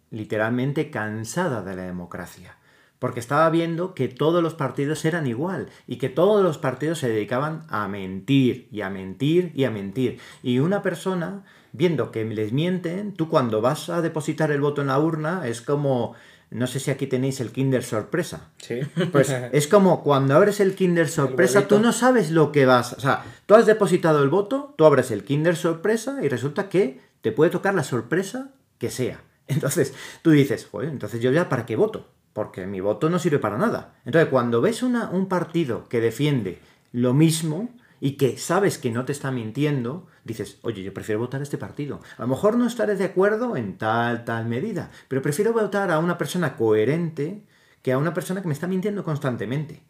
literalmente 0.09 0.89
cansada 0.89 1.61
de 1.61 1.75
la 1.75 1.83
democracia. 1.83 2.57
Porque 3.03 3.19
estaba 3.19 3.49
viendo 3.49 3.93
que 3.95 4.07
todos 4.07 4.41
los 4.41 4.53
partidos 4.53 5.03
eran 5.03 5.27
igual 5.27 5.67
y 5.87 5.97
que 5.97 6.07
todos 6.07 6.41
los 6.41 6.57
partidos 6.57 6.99
se 6.99 7.09
dedicaban 7.09 7.65
a 7.67 7.89
mentir 7.89 8.69
y 8.71 8.79
a 8.79 8.89
mentir 8.89 9.51
y 9.53 9.65
a 9.65 9.71
mentir. 9.71 10.19
Y 10.41 10.59
una 10.59 10.81
persona, 10.81 11.43
viendo 11.73 12.13
que 12.13 12.23
les 12.23 12.53
mienten, 12.53 13.13
tú 13.13 13.27
cuando 13.27 13.59
vas 13.59 13.89
a 13.89 14.01
depositar 14.01 14.51
el 14.51 14.61
voto 14.61 14.79
en 14.79 14.87
la 14.87 14.99
urna 14.99 15.45
es 15.45 15.59
como 15.59 16.15
no 16.49 16.65
sé 16.65 16.79
si 16.79 16.91
aquí 16.91 17.05
tenéis 17.05 17.41
el 17.41 17.51
Kinder 17.51 17.83
sorpresa. 17.83 18.51
Sí. 18.59 18.79
Pues 19.11 19.29
es 19.51 19.67
como 19.67 20.01
cuando 20.01 20.33
abres 20.37 20.61
el 20.61 20.73
Kinder 20.73 21.09
sorpresa, 21.09 21.67
tú 21.67 21.79
no 21.81 21.91
sabes 21.91 22.31
lo 22.31 22.53
que 22.53 22.65
vas. 22.65 22.93
O 22.93 23.01
sea, 23.01 23.25
tú 23.45 23.55
has 23.55 23.65
depositado 23.65 24.23
el 24.23 24.29
voto, 24.29 24.75
tú 24.77 24.85
abres 24.85 25.11
el 25.11 25.25
Kinder 25.25 25.57
sorpresa 25.57 26.19
y 26.23 26.29
resulta 26.29 26.69
que 26.69 27.01
te 27.19 27.33
puede 27.33 27.51
tocar 27.51 27.73
la 27.73 27.83
sorpresa 27.83 28.51
que 28.77 28.89
sea. 28.89 29.19
Entonces, 29.47 29.93
tú 30.21 30.31
dices, 30.31 30.65
joder, 30.71 30.87
entonces 30.87 31.19
yo 31.19 31.29
ya 31.29 31.49
para 31.49 31.65
qué 31.65 31.75
voto, 31.75 32.07
porque 32.33 32.65
mi 32.67 32.81
voto 32.81 33.09
no 33.09 33.19
sirve 33.19 33.39
para 33.39 33.57
nada. 33.57 33.95
Entonces, 34.05 34.29
cuando 34.29 34.61
ves 34.61 34.83
una, 34.83 35.09
un 35.09 35.27
partido 35.27 35.87
que 35.87 36.01
defiende 36.01 36.59
lo 36.91 37.13
mismo, 37.13 37.69
y 38.03 38.17
que 38.17 38.37
sabes 38.37 38.77
que 38.77 38.91
no 38.91 39.05
te 39.05 39.13
está 39.13 39.31
mintiendo, 39.31 40.07
dices, 40.25 40.59
oye, 40.63 40.83
yo 40.83 40.93
prefiero 40.93 41.21
votar 41.21 41.39
a 41.39 41.43
este 41.43 41.57
partido. 41.57 42.01
A 42.17 42.23
lo 42.23 42.27
mejor 42.27 42.57
no 42.57 42.67
estaré 42.67 42.97
de 42.97 43.05
acuerdo 43.05 43.55
en 43.55 43.77
tal, 43.77 44.25
tal 44.25 44.45
medida, 44.45 44.91
pero 45.07 45.21
prefiero 45.21 45.53
votar 45.53 45.89
a 45.89 45.99
una 45.99 46.17
persona 46.17 46.57
coherente 46.57 47.45
que 47.81 47.93
a 47.93 47.97
una 47.97 48.13
persona 48.13 48.41
que 48.41 48.49
me 48.49 48.53
está 48.53 48.67
mintiendo 48.67 49.05
constantemente. 49.05 49.83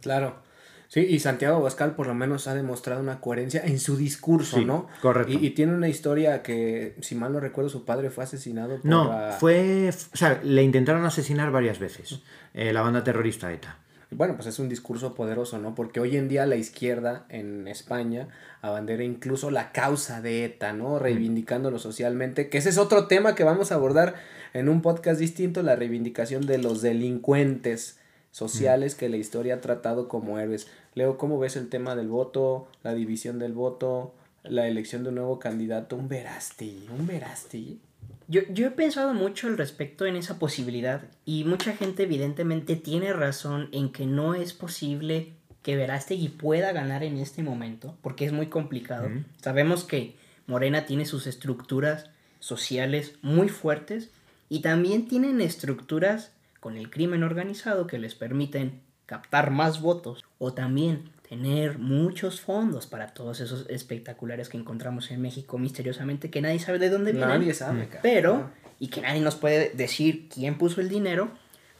Claro. 0.00 0.42
Sí, 0.88 1.00
y 1.00 1.20
Santiago 1.20 1.56
Abascal 1.56 1.94
por 1.94 2.06
lo 2.06 2.14
menos 2.14 2.48
ha 2.48 2.54
demostrado 2.54 3.02
una 3.02 3.20
coherencia 3.20 3.60
en 3.62 3.78
su 3.78 3.98
discurso, 3.98 4.62
¿no? 4.62 4.88
Correcto. 5.02 5.32
Y, 5.32 5.50
tiene 5.50 5.74
una 5.74 5.88
historia 5.88 6.42
que, 6.42 6.96
si 7.02 7.14
mal 7.14 7.32
no 7.32 7.40
recuerdo, 7.40 7.68
su 7.68 7.84
padre 7.84 8.08
fue 8.08 8.24
asesinado 8.24 8.76
por 8.76 8.86
No, 8.86 9.14
fue... 9.38 9.90
O 9.90 10.16
sea, 10.16 10.40
le 10.42 10.62
intentaron 10.62 11.04
asesinar 11.04 11.50
varias 11.50 11.78
veces, 11.78 12.20
eh, 12.54 12.72
la 12.72 12.80
banda 12.80 13.04
terrorista 13.04 13.52
ETA. 13.52 13.76
Bueno, 14.10 14.36
pues 14.36 14.46
es 14.46 14.58
un 14.58 14.70
discurso 14.70 15.14
poderoso, 15.14 15.58
¿no? 15.58 15.74
Porque 15.74 16.00
hoy 16.00 16.16
en 16.16 16.28
día 16.28 16.46
la 16.46 16.56
izquierda 16.56 17.26
en 17.28 17.68
España 17.68 18.28
abandera 18.62 19.04
incluso 19.04 19.50
la 19.50 19.70
causa 19.72 20.22
de 20.22 20.46
ETA, 20.46 20.72
¿no? 20.72 20.98
Reivindicándolo 20.98 21.78
socialmente, 21.78 22.48
que 22.48 22.56
ese 22.56 22.70
es 22.70 22.78
otro 22.78 23.06
tema 23.06 23.34
que 23.34 23.44
vamos 23.44 23.70
a 23.70 23.74
abordar 23.74 24.14
en 24.54 24.70
un 24.70 24.80
podcast 24.80 25.20
distinto, 25.20 25.62
la 25.62 25.76
reivindicación 25.76 26.46
de 26.46 26.56
los 26.56 26.80
delincuentes 26.80 27.98
sociales 28.30 28.94
que 28.94 29.08
la 29.08 29.16
historia 29.16 29.56
ha 29.56 29.60
tratado 29.60 30.08
como 30.08 30.38
héroes. 30.38 30.68
Leo, 30.98 31.16
¿cómo 31.16 31.38
ves 31.38 31.54
el 31.54 31.68
tema 31.68 31.94
del 31.94 32.08
voto, 32.08 32.66
la 32.82 32.92
división 32.92 33.38
del 33.38 33.52
voto, 33.52 34.16
la 34.42 34.66
elección 34.66 35.04
de 35.04 35.10
un 35.10 35.14
nuevo 35.14 35.38
candidato? 35.38 35.94
Un 35.94 36.08
Verasti, 36.08 36.88
un 36.90 37.06
Verasti. 37.06 37.78
Yo, 38.26 38.40
yo 38.50 38.66
he 38.66 38.72
pensado 38.72 39.14
mucho 39.14 39.46
al 39.46 39.56
respecto 39.56 40.06
en 40.06 40.16
esa 40.16 40.40
posibilidad 40.40 41.02
y 41.24 41.44
mucha 41.44 41.72
gente 41.76 42.02
evidentemente 42.02 42.74
tiene 42.74 43.12
razón 43.12 43.68
en 43.70 43.92
que 43.92 44.06
no 44.06 44.34
es 44.34 44.52
posible 44.52 45.34
que 45.62 45.76
Verástegui 45.76 46.30
pueda 46.30 46.72
ganar 46.72 47.04
en 47.04 47.18
este 47.18 47.44
momento 47.44 47.96
porque 48.02 48.24
es 48.24 48.32
muy 48.32 48.48
complicado. 48.48 49.08
Sabemos 49.40 49.84
que 49.84 50.16
Morena 50.48 50.84
tiene 50.84 51.06
sus 51.06 51.28
estructuras 51.28 52.10
sociales 52.40 53.14
muy 53.22 53.48
fuertes 53.48 54.10
y 54.48 54.62
también 54.62 55.06
tienen 55.06 55.40
estructuras 55.40 56.32
con 56.58 56.76
el 56.76 56.90
crimen 56.90 57.22
organizado 57.22 57.86
que 57.86 57.98
les 57.98 58.16
permiten 58.16 58.87
captar 59.08 59.50
más 59.50 59.80
votos 59.80 60.22
o 60.38 60.52
también 60.52 61.10
tener 61.26 61.78
muchos 61.78 62.42
fondos 62.42 62.86
para 62.86 63.08
todos 63.08 63.40
esos 63.40 63.64
espectaculares 63.70 64.50
que 64.50 64.58
encontramos 64.58 65.10
en 65.10 65.22
México 65.22 65.56
misteriosamente 65.56 66.30
que 66.30 66.42
nadie 66.42 66.58
sabe 66.58 66.78
de 66.78 66.90
dónde 66.90 67.12
vienen. 67.12 67.30
Nadie 67.30 67.54
sabe. 67.54 67.88
Pero, 68.02 68.50
y 68.78 68.88
que 68.88 69.00
nadie 69.00 69.22
nos 69.22 69.34
puede 69.34 69.70
decir 69.70 70.28
quién 70.28 70.58
puso 70.58 70.82
el 70.82 70.90
dinero, 70.90 71.30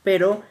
pero 0.02 0.42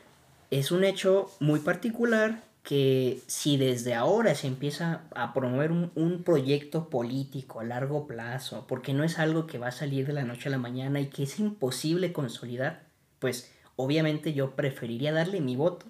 es 0.52 0.72
un 0.72 0.84
hecho 0.84 1.32
muy 1.40 1.62
particular 1.62 2.44
que 2.62 3.22
si 3.26 3.58
desde 3.58 3.96
ahora 3.96 4.36
se 4.36 4.46
empieza 4.46 5.02
a 5.16 5.34
promover 5.34 5.72
un, 5.72 5.92
un, 5.96 6.22
proyecto 6.22 6.90
político 6.90 7.60
a 7.60 7.64
largo 7.64 8.06
plazo, 8.06 8.66
porque 8.68 8.94
no 8.94 9.04
es 9.04 9.18
algo 9.18 9.48
que 9.48 9.58
va 9.58 9.70
a 9.70 9.72
salir 9.72 10.06
de 10.06 10.14
la 10.14 10.26
noche 10.26 10.50
a 10.50 10.52
la 10.52 10.58
mañana 10.60 11.00
y 11.00 11.08
que 11.08 11.24
es 11.24 11.40
imposible 11.40 12.14
consolidar, 12.14 12.84
pues 13.18 13.52
obviamente 13.78 14.34
yo 14.34 14.52
preferiría 14.52 15.12
darle 15.12 15.42
mi 15.42 15.56
voto 15.56 15.88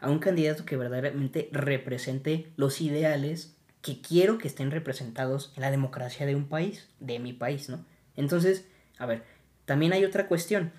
a 0.00 0.10
un 0.10 0.18
candidato 0.18 0.64
que 0.64 0.76
verdaderamente 0.76 1.48
represente 1.52 2.52
los 2.56 2.80
ideales 2.80 3.56
que 3.82 4.00
quiero 4.00 4.38
que 4.38 4.48
estén 4.48 4.70
representados 4.70 5.52
en 5.56 5.62
la 5.62 5.70
democracia 5.70 6.26
de 6.26 6.34
un 6.34 6.48
país, 6.48 6.88
de 7.00 7.18
mi 7.18 7.32
país, 7.32 7.68
¿no? 7.68 7.84
Entonces, 8.16 8.66
a 8.98 9.06
ver, 9.06 9.22
también 9.64 9.92
hay 9.92 10.04
otra 10.04 10.26
cuestión, 10.26 10.72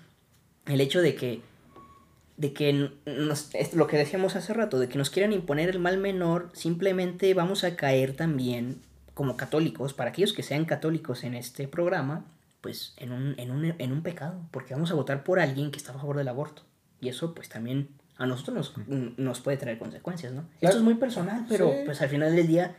el 0.66 0.80
hecho 0.80 1.00
de 1.00 1.14
que 1.14 1.42
de 2.36 2.52
que 2.52 2.92
nos, 3.04 3.50
lo 3.74 3.88
que 3.88 3.96
decíamos 3.96 4.36
hace 4.36 4.54
rato, 4.54 4.78
de 4.78 4.88
que 4.88 4.96
nos 4.96 5.10
quieran 5.10 5.32
imponer 5.32 5.70
el 5.70 5.80
mal 5.80 5.98
menor, 5.98 6.50
simplemente 6.52 7.34
vamos 7.34 7.64
a 7.64 7.74
caer 7.74 8.14
también 8.14 8.80
como 9.12 9.36
católicos, 9.36 9.92
para 9.92 10.10
aquellos 10.10 10.32
que 10.32 10.44
sean 10.44 10.64
católicos 10.64 11.24
en 11.24 11.34
este 11.34 11.66
programa, 11.66 12.24
pues 12.60 12.94
en 12.96 13.10
un, 13.10 13.34
en 13.38 13.50
un, 13.50 13.74
en 13.76 13.92
un 13.92 14.02
pecado, 14.04 14.46
porque 14.52 14.72
vamos 14.72 14.92
a 14.92 14.94
votar 14.94 15.24
por 15.24 15.40
alguien 15.40 15.72
que 15.72 15.78
está 15.78 15.90
a 15.90 15.96
favor 15.96 16.16
del 16.16 16.28
aborto. 16.28 16.62
Y 17.00 17.08
eso 17.08 17.34
pues 17.34 17.48
también 17.48 17.88
a 18.18 18.26
nosotros 18.26 18.74
nos, 19.16 19.40
puede 19.40 19.56
traer 19.56 19.78
consecuencias, 19.78 20.32
¿no? 20.32 20.44
Esto 20.60 20.76
es 20.76 20.82
muy 20.82 20.94
personal, 20.94 21.46
pero 21.48 21.72
pues 21.86 22.02
al 22.02 22.08
final 22.08 22.34
del 22.34 22.46
día 22.48 22.76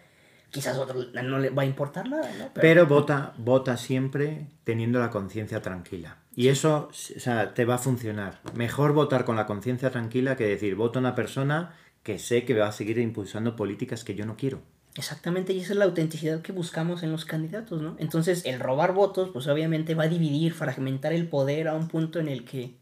quizás 0.51 0.77
a 0.77 0.81
otro 0.81 1.05
no 1.23 1.39
le 1.39 1.49
va 1.49 1.63
a 1.63 1.65
importar 1.65 2.09
nada, 2.09 2.29
¿no? 2.37 2.49
Pero, 2.53 2.85
vota, 2.85 3.33
vota 3.37 3.77
siempre 3.77 4.47
teniendo 4.65 4.99
la 4.99 5.09
conciencia 5.09 5.61
tranquila. 5.61 6.17
Y 6.35 6.49
eso, 6.49 6.89
o 6.89 7.19
sea, 7.19 7.53
te 7.53 7.65
va 7.65 7.75
a 7.75 7.77
funcionar. 7.77 8.41
Mejor 8.53 8.93
votar 8.93 9.25
con 9.25 9.37
la 9.37 9.45
conciencia 9.45 9.91
tranquila 9.91 10.35
que 10.35 10.45
decir, 10.45 10.75
voto 10.75 10.99
a 10.99 11.01
una 11.01 11.15
persona 11.15 11.73
que 12.03 12.19
sé 12.19 12.43
que 12.43 12.57
va 12.57 12.67
a 12.67 12.71
seguir 12.71 12.97
impulsando 12.97 13.55
políticas 13.55 14.03
que 14.03 14.15
yo 14.15 14.25
no 14.25 14.35
quiero. 14.35 14.61
Exactamente, 14.95 15.53
y 15.53 15.59
esa 15.59 15.73
es 15.73 15.79
la 15.79 15.85
autenticidad 15.85 16.41
que 16.41 16.51
buscamos 16.51 17.03
en 17.03 17.11
los 17.11 17.23
candidatos, 17.23 17.81
¿no? 17.81 17.95
Entonces, 17.99 18.43
el 18.45 18.59
robar 18.59 18.93
votos, 18.93 19.29
pues 19.31 19.47
obviamente 19.47 19.95
va 19.95 20.03
a 20.03 20.09
dividir, 20.09 20.53
fragmentar 20.53 21.13
el 21.13 21.27
poder 21.27 21.67
a 21.69 21.75
un 21.75 21.87
punto 21.87 22.19
en 22.19 22.27
el 22.27 22.43
que 22.43 22.78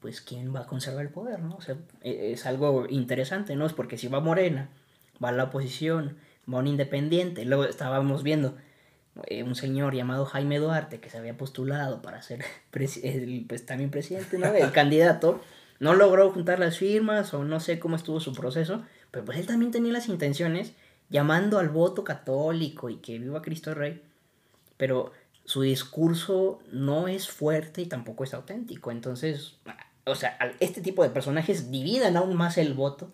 pues 0.00 0.20
quién 0.20 0.54
va 0.54 0.60
a 0.60 0.66
conservar 0.66 1.04
el 1.04 1.10
poder, 1.10 1.40
¿no? 1.40 1.56
O 1.56 1.60
sea, 1.60 1.76
e, 2.02 2.32
es 2.32 2.46
algo 2.46 2.86
interesante, 2.88 3.56
¿no? 3.56 3.66
Es 3.66 3.72
porque 3.72 3.98
si 3.98 4.08
va 4.08 4.20
Morena, 4.20 4.68
va 5.22 5.32
la 5.32 5.44
oposición, 5.44 6.16
va 6.52 6.58
un 6.58 6.66
independiente, 6.66 7.44
luego 7.44 7.64
estábamos 7.64 8.22
viendo 8.22 8.56
eh, 9.26 9.42
un 9.42 9.54
señor 9.54 9.94
llamado 9.94 10.24
Jaime 10.26 10.58
Duarte 10.58 11.00
que 11.00 11.10
se 11.10 11.18
había 11.18 11.36
postulado 11.36 12.02
para 12.02 12.22
ser 12.22 12.44
el, 13.02 13.44
pues, 13.48 13.66
también 13.66 13.90
presidente, 13.90 14.38
¿no? 14.38 14.46
El 14.46 14.72
candidato, 14.72 15.40
no 15.80 15.94
logró 15.94 16.30
juntar 16.30 16.58
las 16.58 16.78
firmas 16.78 17.34
o 17.34 17.44
no 17.44 17.60
sé 17.60 17.78
cómo 17.78 17.96
estuvo 17.96 18.20
su 18.20 18.32
proceso, 18.32 18.84
pero 19.10 19.24
pues 19.24 19.38
él 19.38 19.46
también 19.46 19.72
tenía 19.72 19.92
las 19.92 20.08
intenciones 20.08 20.72
llamando 21.08 21.58
al 21.58 21.68
voto 21.68 22.04
católico 22.04 22.90
y 22.90 22.96
que 22.96 23.18
viva 23.18 23.42
Cristo 23.42 23.74
Rey, 23.74 24.02
pero 24.76 25.12
su 25.44 25.62
discurso 25.62 26.60
no 26.72 27.08
es 27.08 27.28
fuerte 27.28 27.80
y 27.80 27.86
tampoco 27.86 28.24
es 28.24 28.34
auténtico, 28.34 28.90
entonces 28.90 29.54
o 30.08 30.14
sea, 30.14 30.38
este 30.60 30.80
tipo 30.80 31.02
de 31.02 31.10
personajes 31.10 31.70
dividan 31.70 32.16
aún 32.16 32.36
más 32.36 32.58
el 32.58 32.74
voto 32.74 33.12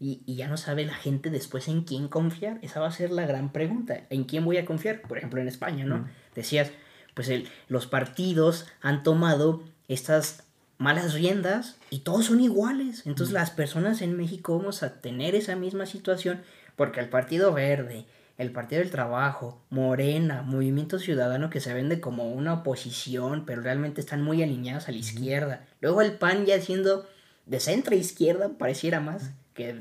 y, 0.00 0.22
ya 0.26 0.48
no 0.48 0.56
sabe 0.56 0.86
la 0.86 0.94
gente 0.94 1.28
después 1.30 1.68
en 1.68 1.82
quién 1.82 2.08
confiar. 2.08 2.58
Esa 2.62 2.80
va 2.80 2.88
a 2.88 2.92
ser 2.92 3.10
la 3.10 3.26
gran 3.26 3.52
pregunta. 3.52 4.06
¿En 4.08 4.24
quién 4.24 4.44
voy 4.44 4.56
a 4.56 4.64
confiar? 4.64 5.02
Por 5.02 5.18
ejemplo, 5.18 5.40
en 5.40 5.48
España, 5.48 5.84
¿no? 5.84 6.08
Decías, 6.34 6.70
pues 7.14 7.28
el, 7.28 7.48
los 7.68 7.86
partidos 7.86 8.66
han 8.80 9.02
tomado 9.02 9.62
estas 9.88 10.44
malas 10.78 11.12
riendas 11.12 11.76
y 11.90 11.98
todos 11.98 12.26
son 12.26 12.40
iguales. 12.40 13.06
Entonces 13.06 13.34
las 13.34 13.50
personas 13.50 14.00
en 14.00 14.16
México 14.16 14.56
vamos 14.56 14.82
a 14.82 15.00
tener 15.02 15.34
esa 15.34 15.54
misma 15.54 15.84
situación 15.84 16.40
porque 16.76 17.00
el 17.00 17.10
Partido 17.10 17.52
Verde, 17.52 18.06
el 18.40 18.52
Partido 18.52 18.80
del 18.80 18.90
Trabajo, 18.90 19.62
Morena, 19.68 20.40
Movimiento 20.40 20.98
Ciudadano 20.98 21.50
que 21.50 21.60
se 21.60 21.74
vende 21.74 22.00
como 22.00 22.32
una 22.32 22.54
oposición, 22.54 23.44
pero 23.44 23.60
realmente 23.60 24.00
están 24.00 24.22
muy 24.22 24.42
alineados 24.42 24.88
a 24.88 24.92
la 24.92 24.96
izquierda. 24.96 25.66
Luego 25.82 26.00
el 26.00 26.12
PAN 26.12 26.46
ya 26.46 26.58
siendo 26.58 27.06
de 27.44 27.60
centro 27.60 27.94
izquierda, 27.94 28.48
pareciera 28.56 28.98
más, 28.98 29.32
que, 29.52 29.78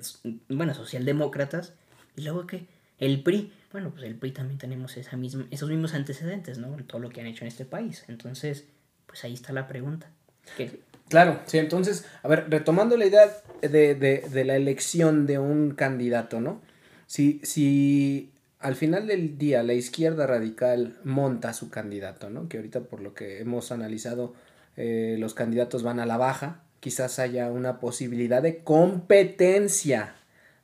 bueno, 0.49 0.73
socialdemócratas. 0.73 1.71
Y 2.17 2.23
luego 2.23 2.47
que 2.47 2.65
el 2.97 3.23
PRI, 3.23 3.53
bueno, 3.71 3.91
pues 3.91 4.03
el 4.03 4.15
PRI 4.15 4.31
también 4.31 4.57
tenemos 4.57 4.97
esa 4.97 5.15
misma, 5.15 5.45
esos 5.51 5.69
mismos 5.69 5.93
antecedentes, 5.93 6.57
¿no? 6.57 6.75
Todo 6.85 6.99
lo 6.99 7.11
que 7.11 7.21
han 7.21 7.27
hecho 7.27 7.45
en 7.45 7.47
este 7.47 7.63
país. 7.63 8.03
Entonces, 8.09 8.65
pues 9.05 9.23
ahí 9.23 9.35
está 9.35 9.53
la 9.53 9.69
pregunta. 9.69 10.11
Claro, 11.07 11.39
sí, 11.45 11.59
entonces, 11.59 12.05
a 12.23 12.27
ver, 12.27 12.47
retomando 12.49 12.97
la 12.97 13.05
idea 13.05 13.25
de, 13.61 13.95
de, 13.95 14.25
de 14.29 14.43
la 14.43 14.57
elección 14.57 15.25
de 15.27 15.39
un 15.39 15.71
candidato, 15.71 16.41
¿no? 16.41 16.61
Si, 17.07 17.39
si 17.43 18.33
al 18.59 18.75
final 18.75 19.07
del 19.07 19.37
día 19.37 19.63
la 19.63 19.73
izquierda 19.73 20.27
radical 20.27 20.97
monta 21.03 21.53
su 21.53 21.69
candidato, 21.69 22.29
¿no? 22.29 22.49
Que 22.49 22.57
ahorita 22.57 22.81
por 22.81 23.01
lo 23.01 23.13
que 23.13 23.39
hemos 23.39 23.71
analizado 23.71 24.33
eh, 24.75 25.15
los 25.19 25.33
candidatos 25.33 25.83
van 25.83 25.99
a 25.99 26.05
la 26.05 26.17
baja, 26.17 26.61
quizás 26.79 27.19
haya 27.19 27.49
una 27.51 27.79
posibilidad 27.79 28.41
de 28.41 28.63
competencia, 28.63 30.15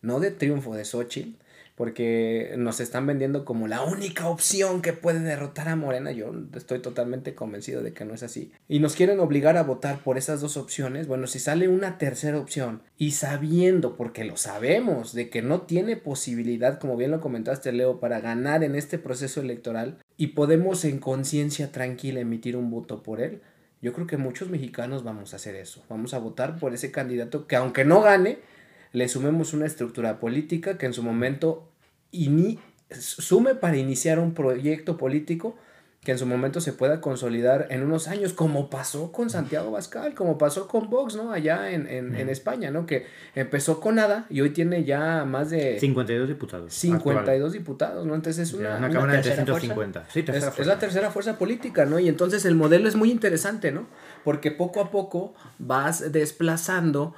no 0.02 0.20
de 0.20 0.32
triunfo 0.32 0.76
de 0.76 0.86
Xochitl, 0.86 1.38
porque 1.76 2.56
nos 2.58 2.80
están 2.80 3.06
vendiendo 3.06 3.44
como 3.44 3.68
la 3.68 3.84
única 3.84 4.30
opción 4.30 4.82
que 4.82 4.94
puede 4.94 5.20
derrotar 5.20 5.68
a 5.68 5.76
Morena. 5.76 6.12
Yo 6.12 6.32
estoy 6.56 6.80
totalmente 6.80 7.36
convencido 7.36 7.84
de 7.84 7.94
que 7.94 8.06
no 8.06 8.14
es 8.14 8.24
así. 8.24 8.52
Y 8.70 8.80
nos 8.80 8.96
quieren 8.96 9.20
obligar 9.20 9.58
a 9.58 9.64
votar 9.64 10.00
por 10.00 10.18
esas 10.18 10.40
dos 10.40 10.56
opciones. 10.56 11.08
Bueno, 11.08 11.28
si 11.28 11.40
sale 11.40 11.68
una 11.68 11.98
tercera 11.98 12.40
opción 12.40 12.82
y 12.98 13.12
sabiendo, 13.12 13.98
porque 13.98 14.24
lo 14.24 14.38
sabemos, 14.38 15.14
de 15.14 15.30
que 15.30 15.42
no 15.42 15.62
tiene 15.62 15.98
posibilidad, 15.98 16.80
como 16.80 16.96
bien 16.96 17.12
lo 17.12 17.20
comentaste 17.20 17.74
Leo, 17.74 18.00
para 18.00 18.22
ganar 18.22 18.64
en 18.64 18.76
este 18.76 18.98
proceso 18.98 19.42
electoral 19.42 19.98
y 20.16 20.28
podemos 20.28 20.86
en 20.86 21.00
conciencia 21.00 21.74
tranquila 21.74 22.22
emitir 22.22 22.56
un 22.56 22.72
voto 22.72 23.04
por 23.04 23.20
él, 23.20 23.42
yo 23.82 23.94
creo 23.94 24.08
que 24.08 24.18
muchos 24.18 24.50
mexicanos 24.50 25.04
vamos 25.04 25.34
a 25.34 25.36
hacer 25.36 25.56
eso. 25.56 25.84
Vamos 25.90 26.14
a 26.14 26.20
votar 26.20 26.58
por 26.58 26.74
ese 26.74 26.90
candidato 26.92 27.48
que 27.48 27.56
aunque 27.56 27.86
no 27.86 28.02
gane, 28.02 28.40
le 28.96 29.10
sumemos 29.10 29.54
una 29.54 29.66
estructura 29.66 30.20
política 30.20 30.78
que 30.78 30.86
en 30.86 30.94
su 30.94 31.04
momento 31.04 31.70
sume 32.90 33.56
para 33.56 33.76
iniciar 33.78 34.20
un 34.20 34.34
proyecto 34.34 34.96
político 34.98 35.58
que 36.06 36.12
en 36.12 36.20
su 36.20 36.28
momento 36.28 36.62
se 36.62 36.72
pueda 36.72 37.02
consolidar 37.02 37.66
en 37.72 37.82
unos 37.82 38.08
años, 38.08 38.32
como 38.32 38.70
pasó 38.70 39.12
con 39.12 39.32
Santiago 39.32 39.72
Bascal, 39.72 40.14
como 40.14 40.38
pasó 40.38 40.68
con 40.68 40.88
Vox, 40.88 41.16
¿no? 41.16 41.32
Allá 41.32 41.72
en, 41.72 41.88
en, 41.88 42.30
España, 42.30 42.70
¿no? 42.70 42.86
Que 42.86 43.08
empezó 43.34 43.80
con 43.80 43.96
nada 43.96 44.28
y 44.30 44.42
hoy 44.42 44.52
tiene 44.52 44.84
ya 44.84 45.26
más 45.26 45.50
de... 45.50 45.80
52 45.80 46.28
diputados. 46.28 46.74
52 46.76 47.54
diputados, 47.54 48.06
¿no? 48.06 48.14
Entonces 48.14 48.50
es 48.50 48.54
una... 48.54 48.78
una, 48.78 48.92
cámara 48.92 49.14
de 49.14 49.22
350. 49.24 50.06
Sí, 50.14 50.24
es, 50.28 50.60
es, 50.60 50.68
la 50.68 50.78
tercera 50.78 51.10
fuerza 51.10 51.40
política, 51.40 51.86
¿no? 51.86 51.98
Y 51.98 52.08
entonces 52.08 52.46
el 52.46 52.54
modelo 52.54 52.88
es 52.88 52.96
muy 52.96 53.10
interesante, 53.10 53.72
¿no? 53.72 53.88
Porque 54.24 54.52
poco 54.52 54.82
a 54.82 54.92
poco 54.92 55.34
vas 55.58 56.12
desplazando 56.12 57.16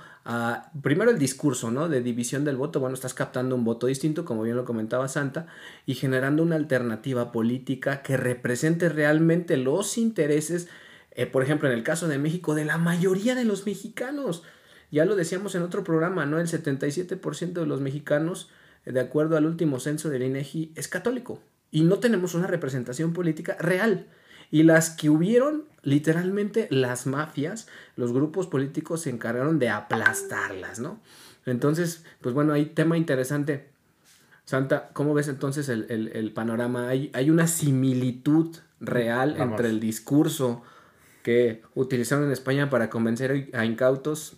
primero 0.82 1.12
el 1.12 1.20
discurso, 1.20 1.72
¿no? 1.72 1.88
De 1.88 2.02
división 2.02 2.44
del 2.44 2.58
voto, 2.58 2.80
bueno, 2.80 2.96
estás 2.96 3.14
captando 3.14 3.56
un 3.56 3.64
voto 3.64 3.88
distinto, 3.88 4.26
como 4.26 4.44
bien 4.44 4.58
lo 4.58 4.66
comentaba 4.66 5.08
Santa, 5.08 5.48
y 5.86 5.94
generando 5.96 6.44
una 6.44 6.58
alternativa 6.58 7.32
política 7.32 8.02
que 8.02 8.18
represente 8.18 8.90
realmente 8.90 9.56
los 9.56 9.98
intereses, 9.98 10.68
eh, 11.12 11.28
por 11.28 11.44
ejemplo, 11.44 11.70
en 11.70 11.76
el 11.76 11.84
caso 11.84 12.10
de 12.10 12.18
México, 12.18 12.56
de 12.56 12.66
la 12.66 12.78
mayoría 12.78 13.36
de 13.36 13.46
los 13.46 13.66
mexicanos. 13.66 14.44
Ya 14.92 15.06
lo 15.06 15.16
decíamos 15.16 15.56
en 15.56 15.64
otro 15.64 15.84
programa, 15.84 16.26
¿no? 16.26 16.40
El 16.40 16.48
77% 16.48 17.62
de 17.62 17.66
los 17.66 17.80
mexicanos, 17.80 18.50
eh, 18.86 18.92
de 18.92 19.00
acuerdo 19.00 19.38
al 19.38 19.46
último 19.46 19.80
censo 19.80 20.10
del 20.10 20.24
INEGI, 20.24 20.74
es 20.76 20.90
católico. 20.90 21.42
Y 21.72 21.84
no 21.84 22.00
tenemos 22.00 22.36
una 22.36 22.48
representación 22.48 23.14
política 23.14 23.56
real. 23.60 24.08
Y 24.52 24.64
las 24.64 24.90
que 24.90 25.10
hubieron, 25.10 25.66
literalmente 25.84 26.68
las 26.72 27.06
mafias, 27.08 27.68
los 27.96 28.14
grupos 28.14 28.48
políticos 28.48 29.02
se 29.02 29.10
encargaron 29.10 29.60
de 29.60 29.70
aplastarlas, 29.70 30.80
¿no? 30.80 31.00
Entonces, 31.46 32.04
pues 32.22 32.36
bueno, 32.36 32.54
hay 32.54 32.66
tema 32.68 32.98
interesante. 32.98 33.70
Santa, 34.46 34.90
¿cómo 34.94 35.14
ves 35.14 35.28
entonces 35.28 35.68
el, 35.70 36.32
panorama? 36.34 36.88
¿Hay, 36.90 37.10
¿Hay, 37.14 37.30
una 37.30 37.48
similitud 37.48 38.56
real 38.80 39.36
entre 39.38 39.70
el 39.70 39.80
discurso 39.80 40.64
que 41.24 41.62
utilizaron 41.76 42.26
en 42.26 42.32
España 42.32 42.70
para 42.70 42.90
convencer 42.90 43.50
a 43.54 43.66
incautos 43.66 44.38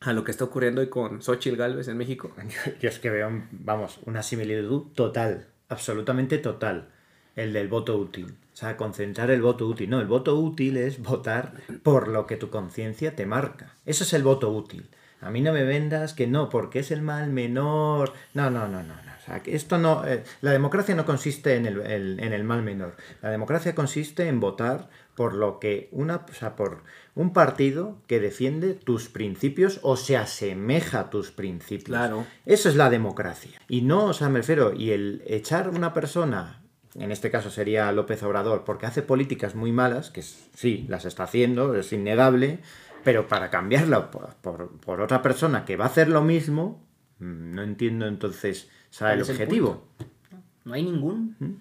a 0.00 0.12
lo 0.12 0.24
que 0.24 0.30
está 0.30 0.44
ocurriendo 0.44 0.80
hoy 0.80 0.88
con 0.88 1.22
Xochitl 1.22 1.56
Galvez 1.56 1.88
en 1.88 1.96
México? 1.96 2.32
Yo 2.80 2.88
es 2.88 2.98
que 2.98 3.10
veo, 3.10 3.30
vamos, 3.52 4.00
una 4.06 4.22
similitud 4.22 4.92
total, 4.94 5.46
absolutamente 5.68 6.38
total, 6.38 6.90
el 7.36 7.52
del 7.52 7.68
voto 7.68 7.96
útil. 7.96 8.34
O 8.54 8.56
sea, 8.56 8.76
concentrar 8.76 9.32
el 9.32 9.42
voto 9.42 9.66
útil. 9.66 9.90
No, 9.90 10.00
el 10.00 10.06
voto 10.06 10.36
útil 10.38 10.76
es 10.76 11.02
votar 11.02 11.54
por 11.82 12.06
lo 12.06 12.28
que 12.28 12.36
tu 12.36 12.50
conciencia 12.50 13.16
te 13.16 13.26
marca. 13.26 13.74
Eso 13.84 14.04
es 14.04 14.12
el 14.12 14.22
voto 14.22 14.48
útil. 14.50 14.88
A 15.20 15.30
mí 15.30 15.40
no 15.40 15.52
me 15.52 15.64
vendas 15.64 16.14
que 16.14 16.28
no, 16.28 16.48
porque 16.50 16.78
es 16.78 16.92
el 16.92 17.02
mal 17.02 17.30
menor. 17.30 18.12
No, 18.32 18.50
no, 18.50 18.68
no, 18.68 18.84
no. 18.84 18.94
O 18.94 19.26
sea, 19.26 19.42
que 19.42 19.56
esto 19.56 19.78
no. 19.78 20.06
Eh, 20.06 20.22
la 20.40 20.52
democracia 20.52 20.94
no 20.94 21.04
consiste 21.04 21.56
en 21.56 21.66
el, 21.66 21.80
en 22.20 22.32
el 22.32 22.44
mal 22.44 22.62
menor. 22.62 22.94
La 23.22 23.30
democracia 23.30 23.74
consiste 23.74 24.28
en 24.28 24.38
votar 24.38 24.88
por 25.16 25.34
lo 25.34 25.58
que 25.58 25.88
una. 25.90 26.24
O 26.30 26.34
sea, 26.34 26.54
por 26.54 26.84
un 27.16 27.32
partido 27.32 27.96
que 28.06 28.20
defiende 28.20 28.74
tus 28.74 29.08
principios 29.08 29.80
o 29.82 29.96
se 29.96 30.16
asemeja 30.16 31.00
a 31.00 31.10
tus 31.10 31.32
principios. 31.32 31.86
Claro. 31.86 32.24
Eso 32.46 32.68
es 32.68 32.76
la 32.76 32.88
democracia. 32.88 33.60
Y 33.66 33.82
no, 33.82 34.04
o 34.04 34.12
sea, 34.12 34.28
me 34.28 34.40
refiero, 34.40 34.74
y 34.74 34.92
el 34.92 35.22
echar 35.26 35.70
una 35.70 35.92
persona 35.92 36.60
en 36.94 37.10
este 37.10 37.30
caso 37.30 37.50
sería 37.50 37.90
López 37.92 38.22
Obrador, 38.22 38.64
porque 38.64 38.86
hace 38.86 39.02
políticas 39.02 39.54
muy 39.54 39.72
malas, 39.72 40.10
que 40.10 40.22
sí, 40.22 40.86
las 40.88 41.04
está 41.04 41.24
haciendo, 41.24 41.74
es 41.74 41.92
innegable, 41.92 42.60
pero 43.02 43.26
para 43.26 43.50
cambiarla 43.50 44.10
por, 44.10 45.00
otra 45.00 45.20
persona 45.20 45.64
que 45.64 45.76
va 45.76 45.86
a 45.86 45.88
hacer 45.88 46.08
lo 46.08 46.22
mismo, 46.22 46.82
mm, 47.18 47.54
no 47.54 47.62
entiendo 47.62 48.06
entonces 48.06 48.68
el 49.00 49.22
objetivo. 49.22 49.88
no 50.64 50.74
hay 50.74 50.84
ningún. 50.84 51.36
¿Mm? 51.40 51.52